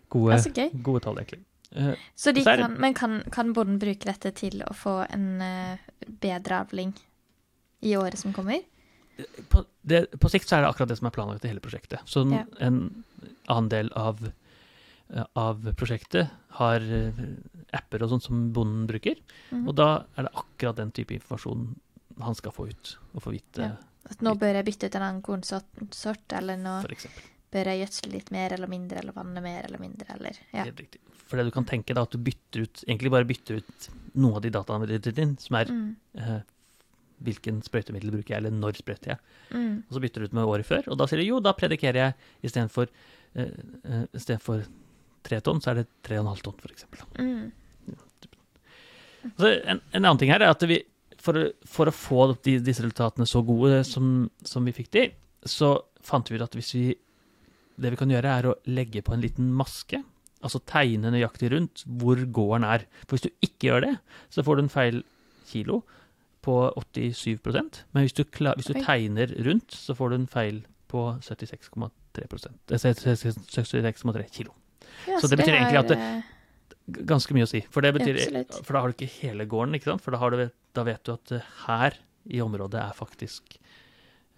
gode, 0.09 0.39
så 0.43 0.69
gode 0.83 1.03
tall, 1.05 1.19
egentlig. 1.21 1.43
Uh, 1.75 1.93
Så 2.15 2.31
de 2.31 2.43
Så 2.43 2.55
kan, 2.55 2.75
men 2.79 2.93
kan, 2.93 3.21
kan 3.31 3.51
bonden 3.53 3.79
bruke 3.81 4.05
dette 4.05 4.31
til 4.37 4.61
å 4.63 4.73
få 4.73 5.05
en 5.09 5.41
uh, 5.41 5.77
bedre 6.21 6.61
avling 6.63 6.93
i 7.81 7.95
året 7.97 8.17
som 8.19 8.33
kommer? 8.33 8.61
på, 9.49 9.61
det, 9.87 10.09
på 10.19 10.27
sikt 10.27 10.49
så 10.49 10.57
er 10.57 10.65
det 10.65 10.69
akkurat 10.73 10.89
det 10.91 10.97
som 10.99 11.07
er 11.07 11.13
planlagt 11.15 11.45
i 11.45 11.47
hele 11.47 11.61
prosjektet. 11.63 12.01
Så 12.05 12.25
en, 12.25 12.31
Ja. 12.35 12.43
en 12.59 13.05
annen 13.47 13.69
del 13.71 13.89
av, 13.95 14.19
eh, 15.13 15.23
av 15.39 15.61
prosjektet 15.79 16.29
har 16.59 16.83
apper 17.73 18.03
og 18.03 18.09
sånt 18.11 18.23
som 18.23 18.51
bonden 18.51 18.87
bruker, 18.87 19.15
Mhm. 19.51 19.67
og 19.69 19.75
da 19.75 20.05
er 20.17 20.23
det 20.23 20.33
akkurat 20.35 20.75
den 20.75 20.91
type 20.91 21.13
informasjon 21.15 21.79
han 22.21 22.35
skal 22.35 22.51
få 22.55 22.67
ut, 22.69 22.97
og 23.13 23.21
få 23.23 23.31
vite, 23.35 23.61
Ja. 23.61 23.75
At 24.07 24.21
nå 24.21 24.35
bør 24.37 24.53
jeg 24.53 24.65
bytte 24.67 24.85
ut 24.85 24.95
en 24.95 25.01
annen 25.01 25.21
kornsort, 25.25 26.33
eller 26.37 26.57
nå 26.61 26.75
bør 27.51 27.65
jeg 27.71 27.79
gjødsle 27.81 28.11
litt 28.11 28.29
mer 28.31 28.53
eller 28.53 28.67
mindre, 28.69 28.99
eller 29.01 29.15
vanne 29.15 29.41
mer 29.41 29.65
eller 29.65 29.79
mindre, 29.81 30.05
eller 30.13 30.37
Ja. 30.53 30.63
Helt 30.63 30.79
riktig. 30.79 30.99
For 31.25 31.37
det 31.37 31.45
du 31.45 31.51
kan 31.51 31.65
tenke 31.65 31.93
da, 31.95 32.03
at 32.03 32.11
du 32.11 32.19
bytter 32.19 32.61
ut, 32.67 32.83
egentlig 32.87 33.09
bare 33.11 33.25
bytter 33.25 33.57
ut 33.57 33.89
noen 34.13 34.35
av 34.35 34.41
de 34.45 34.49
dataene 34.53 34.99
dine, 35.01 35.35
som 35.41 35.55
er 35.55 35.65
Mm, 35.65 35.95
eh, 36.19 36.41
hvilken 37.23 37.63
sprøytemiddel 37.63 38.11
bruker 38.11 38.35
jeg, 38.35 38.37
eller 38.37 38.51
når 38.51 38.73
sprøyter 38.77 39.07
jeg. 39.15 39.19
mm, 39.51 39.83
Og 39.89 39.93
så 39.95 40.01
bytter 40.01 40.19
du 40.21 40.25
ut 40.25 40.33
med 40.33 40.43
året 40.45 40.65
før, 40.65 40.87
og 40.91 40.97
da 40.97 41.05
sier 41.07 41.19
du 41.19 41.25
jo, 41.25 41.39
da 41.39 41.53
predikerer 41.53 41.95
jeg 41.95 42.13
istedenfor 42.43 42.87
uh, 43.35 43.45
uh, 43.89 44.65
tre 45.23 45.39
tonn, 45.41 45.61
så 45.61 45.71
er 45.71 45.75
det 45.81 45.87
tre 46.03 46.19
og 46.19 46.25
en 46.25 46.33
halv 46.35 46.43
tonn, 46.43 46.59
eksempel. 46.69 46.99
mm. 47.17 47.51
Så 49.37 49.47
en, 49.65 49.81
en 49.91 50.05
annen 50.05 50.17
ting 50.21 50.29
her 50.29 50.41
er 50.43 50.51
at 50.53 50.61
vi, 50.69 50.83
for, 51.25 51.39
for 51.65 51.89
å 51.89 51.95
få 51.95 52.27
de, 52.45 52.57
disse 52.63 52.83
resultatene 52.85 53.27
så 53.29 53.41
gode 53.45 53.81
som, 53.87 54.29
som 54.45 54.65
vi 54.67 54.73
fikk 54.77 54.91
de, 54.95 55.07
så 55.45 55.73
fant 56.05 56.29
vi 56.29 56.37
ut 56.37 56.45
at 56.45 56.55
hvis 56.57 56.73
vi 56.77 56.85
Det 57.75 57.89
vi 57.91 57.97
kan 57.99 58.07
gjøre, 58.13 58.31
er 58.39 58.45
å 58.47 58.53
legge 58.71 59.01
på 59.03 59.11
en 59.11 59.19
liten 59.19 59.49
maske. 59.51 59.97
Altså 60.45 60.61
tegne 60.63 61.09
nøyaktig 61.11 61.49
rundt 61.51 61.81
hvor 61.99 62.15
gården 62.15 62.63
er. 62.63 62.85
For 63.03 63.17
hvis 63.17 63.25
du 63.25 63.31
ikke 63.43 63.67
gjør 63.67 63.81
det, 63.83 63.89
så 64.31 64.45
får 64.47 64.55
du 64.55 64.61
en 64.63 64.71
feil 64.71 65.01
kilo 65.49 65.81
på 66.45 66.55
87% 66.79 67.81
Men 67.91 68.05
hvis 68.05 68.15
du, 68.15 68.23
klar, 68.31 68.55
hvis 68.55 68.69
du 68.69 68.77
tegner 68.79 69.33
rundt, 69.47 69.75
så 69.75 69.95
får 69.97 70.13
du 70.13 70.15
en 70.21 70.29
feil 70.31 70.61
på 70.87 71.03
76,3 71.25 71.89
eh, 72.21 72.29
76,3 72.31 74.23
kilo. 74.31 74.53
Ja, 75.09 75.19
Så 75.19 75.27
det 75.27 75.41
betyr 75.41 75.57
egentlig 75.57 75.81
at 75.81 75.91
det- 75.91 75.97
eh, 75.99 76.21
Ganske 76.85 77.33
mye 77.33 77.47
å 77.47 77.49
si. 77.49 77.63
For, 77.73 77.81
det 77.81 77.95
betyr, 77.95 78.19
for 78.61 78.75
da 78.75 78.83
har 78.83 78.91
du 78.91 78.99
ikke 78.99 79.13
hele 79.23 79.47
gården, 79.49 79.73
ikke 79.77 79.89
sant? 79.89 80.03
For 80.05 80.13
da, 80.13 80.19
har 80.21 80.35
du, 80.35 80.43
da 80.77 80.83
vet 80.85 81.01
du 81.07 81.15
at 81.15 81.33
eh, 81.33 81.47
her 81.65 81.97
i 82.29 82.41
området 82.43 82.77
er 82.81 82.93
faktisk 82.97 83.57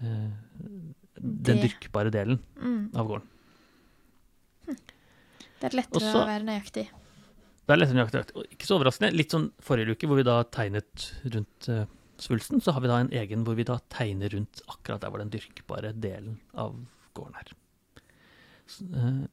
uh, 0.04 0.30
den 1.18 1.60
dyrkbare 1.64 2.12
delen 2.14 2.40
mm. 2.56 2.96
av 2.96 3.12
gården. 3.12 3.28
Det 5.58 5.70
er 5.72 5.78
lettere 5.80 6.00
Også- 6.00 6.22
å 6.22 6.26
være 6.28 6.48
nøyaktig. 6.48 6.86
Det 7.68 7.76
er 7.76 7.80
lettere 7.82 8.00
nøyaktig. 8.00 8.24
Og 8.40 8.52
ikke 8.56 8.68
så 8.68 8.78
overraskende. 8.78 9.16
Litt 9.18 9.34
sånn 9.36 9.48
forrige 9.64 9.96
uke 9.96 10.08
hvor 10.08 10.20
vi 10.20 10.28
da 10.28 10.38
tegnet 10.56 11.08
rundt 11.28 11.72
uh, 11.74 11.84
svulsten, 12.22 12.64
så 12.64 12.76
har 12.76 12.84
vi 12.84 12.92
da 12.92 13.00
en 13.04 13.12
egen 13.24 13.44
hvor 13.48 13.58
vi 13.58 13.68
da 13.68 13.80
tegner 13.92 14.32
rundt 14.36 14.62
akkurat 14.72 15.04
der 15.04 15.12
hvor 15.12 15.24
den 15.24 15.34
dyrkbare 15.34 15.92
delen 15.96 16.38
av 16.56 16.78
gården 17.18 17.42
er. 17.42 17.52
Så, 18.68 18.88
uh, 18.96 19.26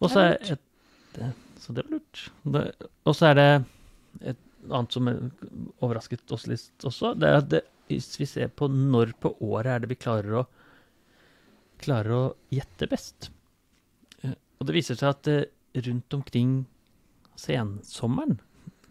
og 0.00 0.12
så 0.12 0.22
er 0.22 0.38
et, 0.56 0.64
det, 1.16 1.32
Så 1.62 1.72
det 1.74 1.84
var 1.86 1.96
lurt. 1.98 2.24
Og 3.06 3.14
så 3.16 3.30
er 3.30 3.34
det 3.38 3.48
et 4.32 4.42
annet 4.70 4.92
som 4.92 5.08
er- 5.08 5.30
overrasket 5.82 6.32
oss 6.32 6.46
litt 6.50 6.84
også. 6.86 7.14
Det 7.18 7.28
er 7.28 7.36
at 7.40 7.48
det, 7.52 7.62
hvis 7.88 8.16
vi 8.20 8.26
ser 8.26 8.48
på 8.48 8.68
når 8.70 9.12
på 9.22 9.34
året 9.40 9.66
er 9.76 9.78
det 9.84 9.88
vi 9.92 9.98
klarer 10.00 10.40
å 10.42 10.46
klarer 11.78 12.10
å 12.16 12.22
gjette 12.50 12.88
best. 12.88 13.28
Eh, 14.24 14.32
Og 14.60 14.66
det 14.66 14.74
viser 14.78 14.96
seg 14.96 15.10
at 15.12 15.28
eh, 15.28 15.44
rundt 15.84 16.14
omkring 16.16 16.64
sensommeren 17.36 18.38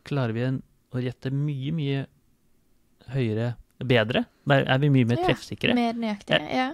klarer 0.06 0.34
vi 0.38 0.44
en, 0.46 0.60
å 0.94 1.02
gjette 1.02 1.32
mye, 1.34 1.72
mye 1.74 2.04
høyere 3.14 3.56
Bedre. 3.86 4.22
Der 4.48 4.64
er 4.72 4.78
vi 4.80 4.88
mye 4.88 5.04
mer 5.10 5.18
treffsikre. 5.20 5.74
Ja. 5.74 5.76
Mer 5.76 5.98
nøyaktig. 6.00 6.38
Ja. 6.56 6.70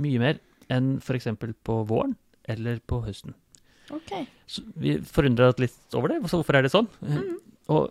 Mye 0.00 0.18
mer 0.22 0.38
enn 0.72 0.94
f.eks. 1.02 1.26
på 1.66 1.74
våren 1.90 2.14
eller 2.48 2.78
på 2.88 3.02
høsten. 3.04 3.34
OK. 3.94 4.12
Så 4.50 4.64
vi 4.78 4.96
forundrer 5.04 5.52
oss 5.52 5.62
litt 5.62 5.96
over 5.96 6.12
det. 6.12 6.20
Så 6.28 6.40
hvorfor 6.40 6.58
er 6.58 6.66
det 6.66 6.72
sånn? 6.74 6.88
Mm. 7.04 7.38
Og 7.74 7.88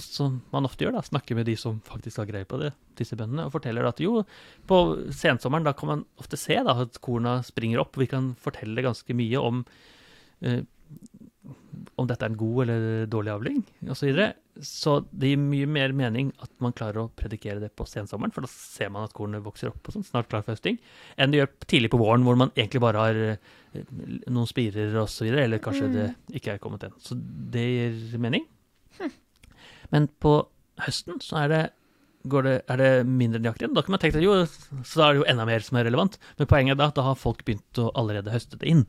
som 0.00 0.40
man 0.52 0.66
ofte 0.66 0.84
gjør, 0.84 0.94
da, 0.96 1.02
snakker 1.04 1.36
med 1.36 1.46
de 1.48 1.54
som 1.60 1.80
faktisk 1.84 2.22
har 2.22 2.28
greie 2.30 2.48
på 2.48 2.58
det, 2.60 2.72
disse 2.98 3.16
bøndene, 3.18 3.46
og 3.46 3.54
forteller 3.56 3.88
at 3.88 4.00
jo, 4.00 4.22
på 4.68 4.78
sensommeren 5.12 5.66
da 5.66 5.74
kan 5.76 5.90
man 5.90 6.04
ofte 6.20 6.38
se 6.40 6.56
da, 6.64 6.76
at 6.86 7.00
korna 7.04 7.38
springer 7.46 7.82
opp. 7.82 7.98
Vi 8.00 8.08
kan 8.10 8.32
fortelle 8.40 8.84
ganske 8.84 9.16
mye 9.16 9.42
om 9.42 9.64
eh, 10.40 10.62
om 11.98 12.06
dette 12.08 12.24
er 12.24 12.30
en 12.30 12.38
god 12.38 12.62
eller 12.64 13.06
dårlig 13.10 13.32
avling 13.32 13.58
osv. 13.90 13.96
Så, 13.98 14.06
videre. 14.06 14.26
så 14.62 14.92
det 15.10 15.32
gir 15.32 15.40
mye 15.42 15.66
mer 15.66 15.92
mening 15.96 16.30
at 16.44 16.50
man 16.62 16.74
klarer 16.76 17.02
å 17.02 17.10
predikere 17.18 17.60
det 17.62 17.72
på 17.76 17.86
sensommeren, 17.88 18.32
for 18.34 18.44
da 18.46 18.50
ser 18.52 18.92
man 18.94 19.08
at 19.08 19.14
kornet 19.16 19.42
vokser 19.44 19.72
opp 19.72 19.90
og 19.90 19.96
sånn, 19.96 20.06
snart 20.06 20.30
klar 20.30 20.44
for 20.44 20.54
høsting, 20.54 20.78
enn 21.16 21.34
det 21.34 21.42
gjør 21.42 21.50
tidlig 21.66 21.90
på 21.92 22.00
våren, 22.00 22.24
hvor 22.26 22.38
man 22.38 22.52
egentlig 22.54 22.82
bare 22.84 23.02
har 23.06 23.20
eh, 23.34 23.84
noen 24.30 24.48
spirer 24.50 24.94
osv., 25.02 25.28
eller 25.32 25.62
kanskje 25.62 25.90
Mm. 25.90 25.94
det 25.98 26.40
ikke 26.40 26.54
er 26.54 26.62
kommet 26.62 26.84
ennå. 26.86 27.00
Så 27.02 27.16
det 27.18 27.66
gir 27.66 28.18
mening. 28.22 28.46
Men 29.92 30.08
på 30.22 30.36
høsten 30.86 31.18
så 31.20 31.42
er 31.42 31.48
det, 31.52 31.62
det, 32.22 32.54
er 32.70 32.76
det 32.78 32.90
mindre 33.06 33.40
nøyaktig. 33.42 33.68
Da 33.74 33.82
kan 33.82 33.94
man 33.96 34.00
tenke 34.02 34.20
at 34.20 34.24
jo, 34.24 34.34
så 34.86 35.00
da 35.00 35.06
er 35.08 35.12
det 35.16 35.20
jo 35.22 35.28
enda 35.32 35.46
mer 35.48 35.64
som 35.66 35.78
er 35.80 35.86
relevant. 35.88 36.18
Men 36.38 36.46
poenget 36.50 36.74
er 36.76 36.80
da 36.82 36.88
at 36.92 36.98
da 36.98 37.04
har 37.08 37.18
folk 37.18 37.44
begynt 37.44 37.80
å 37.82 37.90
allerede 37.98 38.30
høste 38.34 38.58
det 38.60 38.68
inn. 38.70 38.84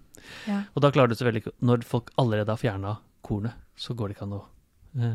Ja. 0.47 0.63
Og 0.75 0.85
da 0.85 0.91
klarer 0.93 1.11
du 1.11 1.15
selvfølgelig 1.17 1.43
ikke 1.43 1.55
Når 1.67 1.85
folk 1.87 2.11
allerede 2.21 2.53
har 2.53 2.61
fjerna 2.61 2.97
kornet, 3.25 3.55
så 3.75 3.95
går 3.97 4.11
det 4.11 4.15
ikke 4.17 4.27
an 4.27 4.35
å 4.37 4.41
eh, 4.43 5.07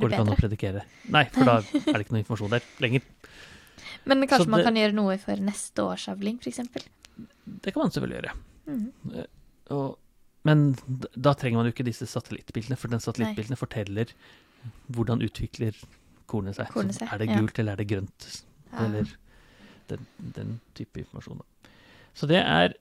går 0.00 0.08
det 0.08 0.16
det 0.16 0.24
bedre. 0.24 0.38
predikere. 0.40 0.82
Nei, 1.14 1.24
for 1.32 1.44
da 1.48 1.58
er 1.62 1.92
det 1.94 2.02
ikke 2.04 2.16
noe 2.16 2.24
informasjon 2.24 2.56
der 2.56 2.66
lenger. 2.82 3.06
Men 4.06 4.26
kanskje 4.26 4.44
Så 4.44 4.50
man 4.50 4.60
det- 4.60 4.66
kan 4.66 4.80
gjøre 4.80 4.94
noe 4.98 5.18
for 5.18 5.36
neste 5.36 5.82
års 5.86 6.08
avling, 6.08 6.38
f.eks. 6.42 6.60
Det 7.62 7.72
kan 7.72 7.82
man 7.82 7.90
selvfølgelig 7.94 8.18
gjøre. 8.22 8.34
Mm. 8.66 9.26
Og, 9.76 9.98
men 10.44 10.66
da 11.14 11.32
trenger 11.34 11.56
man 11.60 11.66
jo 11.66 11.72
ikke 11.74 11.86
disse 11.86 12.06
satellittbildene, 12.10 12.76
for 12.78 12.88
den 12.88 13.00
satellittbildene 13.02 13.56
forteller 13.58 14.10
hvordan 14.90 15.22
utvikler 15.22 15.74
kornet 16.26 16.56
seg. 16.58 16.70
Kornet 16.74 16.94
Så 16.96 17.04
seg, 17.04 17.12
er 17.12 17.22
det 17.22 17.28
ja. 17.30 17.38
gult, 17.40 17.58
eller 17.62 17.72
er 17.76 17.82
det 17.82 17.88
grønt? 17.90 18.26
Ja. 18.72 18.84
Eller 18.84 19.12
den, 19.90 20.06
den 20.36 20.56
type 20.74 21.00
informasjon. 21.02 21.42
Så 22.16 22.26
det 22.30 22.42
er 22.42 22.74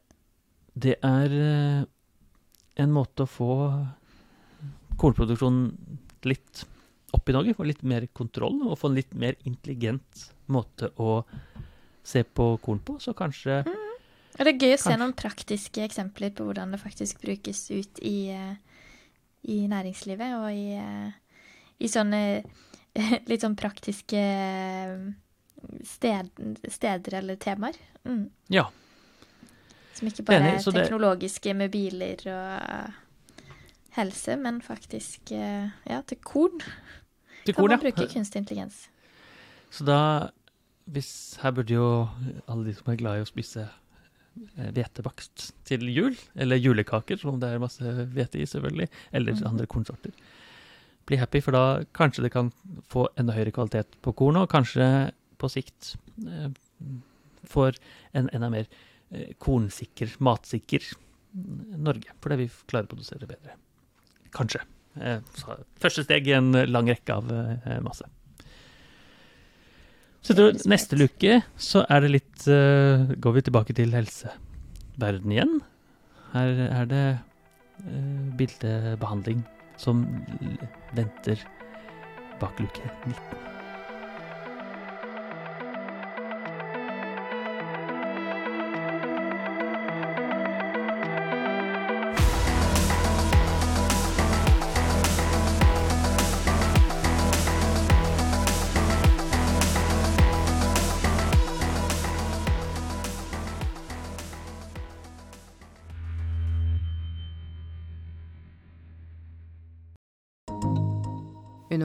Det 0.76 0.98
er 1.08 1.32
eh, 1.32 1.84
en 2.84 2.92
måte 2.92 3.24
å 3.24 3.30
få 3.32 3.52
kornproduksjonen 5.00 5.70
litt 6.28 6.66
opp 7.16 7.30
i 7.32 7.36
Norge, 7.36 7.56
få 7.56 7.64
litt 7.68 7.84
mer 7.88 8.08
kontroll, 8.12 8.58
og 8.68 8.78
få 8.80 8.90
en 8.90 8.98
litt 8.98 9.14
mer 9.16 9.38
intelligent 9.48 10.26
måte 10.52 10.90
å 11.00 11.22
se 12.06 12.26
på 12.28 12.50
korn 12.64 12.82
på. 12.84 12.98
Så 13.00 13.16
kanskje 13.18 13.62
Og 13.66 14.44
det 14.44 14.52
er 14.52 14.60
gøy 14.60 14.74
å 14.76 14.78
se 14.78 14.90
Kanskje. 14.90 15.00
noen 15.00 15.16
praktiske 15.16 15.86
eksempler 15.86 16.34
på 16.36 16.44
hvordan 16.44 16.76
det 16.76 16.82
faktisk 16.82 17.22
brukes 17.24 17.70
ut 17.72 18.02
i, 18.04 18.30
eh, 18.36 18.56
i 19.48 19.62
næringslivet 19.72 20.36
og 20.42 20.52
i, 20.52 20.76
eh, 20.76 21.12
i 21.80 21.88
sånne 21.88 22.44
litt 23.30 23.42
sånn 23.44 23.56
praktiske 23.60 24.20
eh, 24.20 24.96
sted, 25.84 26.30
steder 26.72 27.18
eller 27.22 27.36
temaer. 27.42 27.78
Mm. 28.06 28.30
Ja. 28.54 28.68
Som 29.96 30.08
ikke 30.12 30.26
bare 30.28 30.42
Enig, 30.44 30.54
er 30.60 30.72
det- 30.72 30.84
teknologiske 30.86 31.54
med 31.56 31.72
biler 31.74 32.22
og 32.32 32.94
helse, 33.96 34.36
men 34.40 34.62
faktisk 34.64 35.32
eh, 35.32 35.70
ja, 35.88 36.02
til 36.08 36.18
korn. 36.24 36.60
Til 37.46 37.54
Kan 37.54 37.62
korn, 37.62 37.72
man 37.76 37.80
ja. 37.80 37.84
bruke 37.86 38.10
kunstig 38.12 38.42
intelligens. 38.44 38.88
Så 39.72 39.86
da 39.88 40.00
hvis, 40.92 41.38
Her 41.42 41.52
burde 41.52 41.74
jo 41.74 41.86
alle 42.48 42.68
de 42.68 42.74
som 42.78 42.92
er 42.94 42.98
glad 43.00 43.18
i 43.18 43.24
å 43.24 43.28
spise 43.30 43.64
eh, 43.66 44.68
hvetebakst 44.76 45.48
til 45.66 45.88
jul, 45.90 46.16
eller 46.36 46.60
julekaker, 46.62 47.18
som 47.18 47.40
det 47.42 47.50
er 47.56 47.64
masse 47.64 47.82
hvete 48.14 48.38
i, 48.44 48.46
selvfølgelig, 48.46 48.90
eller 49.16 49.34
Mhm. 49.34 49.48
andre 49.48 49.66
kornsorter, 49.68 50.12
bli 51.06 51.20
happy, 51.22 51.42
for 51.44 51.56
da 51.56 51.64
kanskje 51.96 52.26
det 52.26 52.34
kan 52.34 52.52
få 52.90 53.08
enda 53.20 53.36
høyere 53.36 53.54
kvalitet 53.56 53.98
på 54.06 54.14
kornet, 54.18 54.46
og 54.46 54.52
kanskje 54.52 54.88
på 55.42 55.50
sikt 55.52 55.94
eh, 56.26 56.50
får 57.50 57.78
en 58.18 58.30
enda 58.34 58.50
mer 58.54 58.66
eh, 59.12 59.34
kornsikker, 59.42 60.18
matsikker 60.24 60.88
Norge. 61.36 62.16
Fordi 62.24 62.40
vi 62.46 62.50
klarer 62.70 62.88
å 62.88 62.94
produsere 62.94 63.30
bedre. 63.30 63.58
Kanskje. 64.36 64.64
Eh, 65.02 65.22
så 65.38 65.60
første 65.82 66.06
steg 66.08 66.30
i 66.30 66.38
en 66.38 66.54
lang 66.72 66.90
rekke 66.90 67.20
av 67.20 67.32
eh, 67.32 67.80
masse. 67.86 68.08
Så 70.26 70.34
tror 70.34 70.56
neste 70.66 70.98
luke 70.98 71.42
så 71.62 71.84
er 71.86 72.02
det 72.02 72.16
litt 72.16 72.48
eh, 72.50 73.12
Går 73.22 73.36
vi 73.36 73.44
tilbake 73.46 73.76
til 73.78 73.94
helseverden 73.94 75.36
igjen. 75.36 75.60
Her 76.32 76.64
er 76.66 76.90
det 76.90 77.04
eh, 77.12 78.32
bildebehandling 78.40 79.46
som 79.78 80.06
venter 80.96 81.40
bak 82.40 82.60
luke 82.60 82.82
19. 83.06 83.55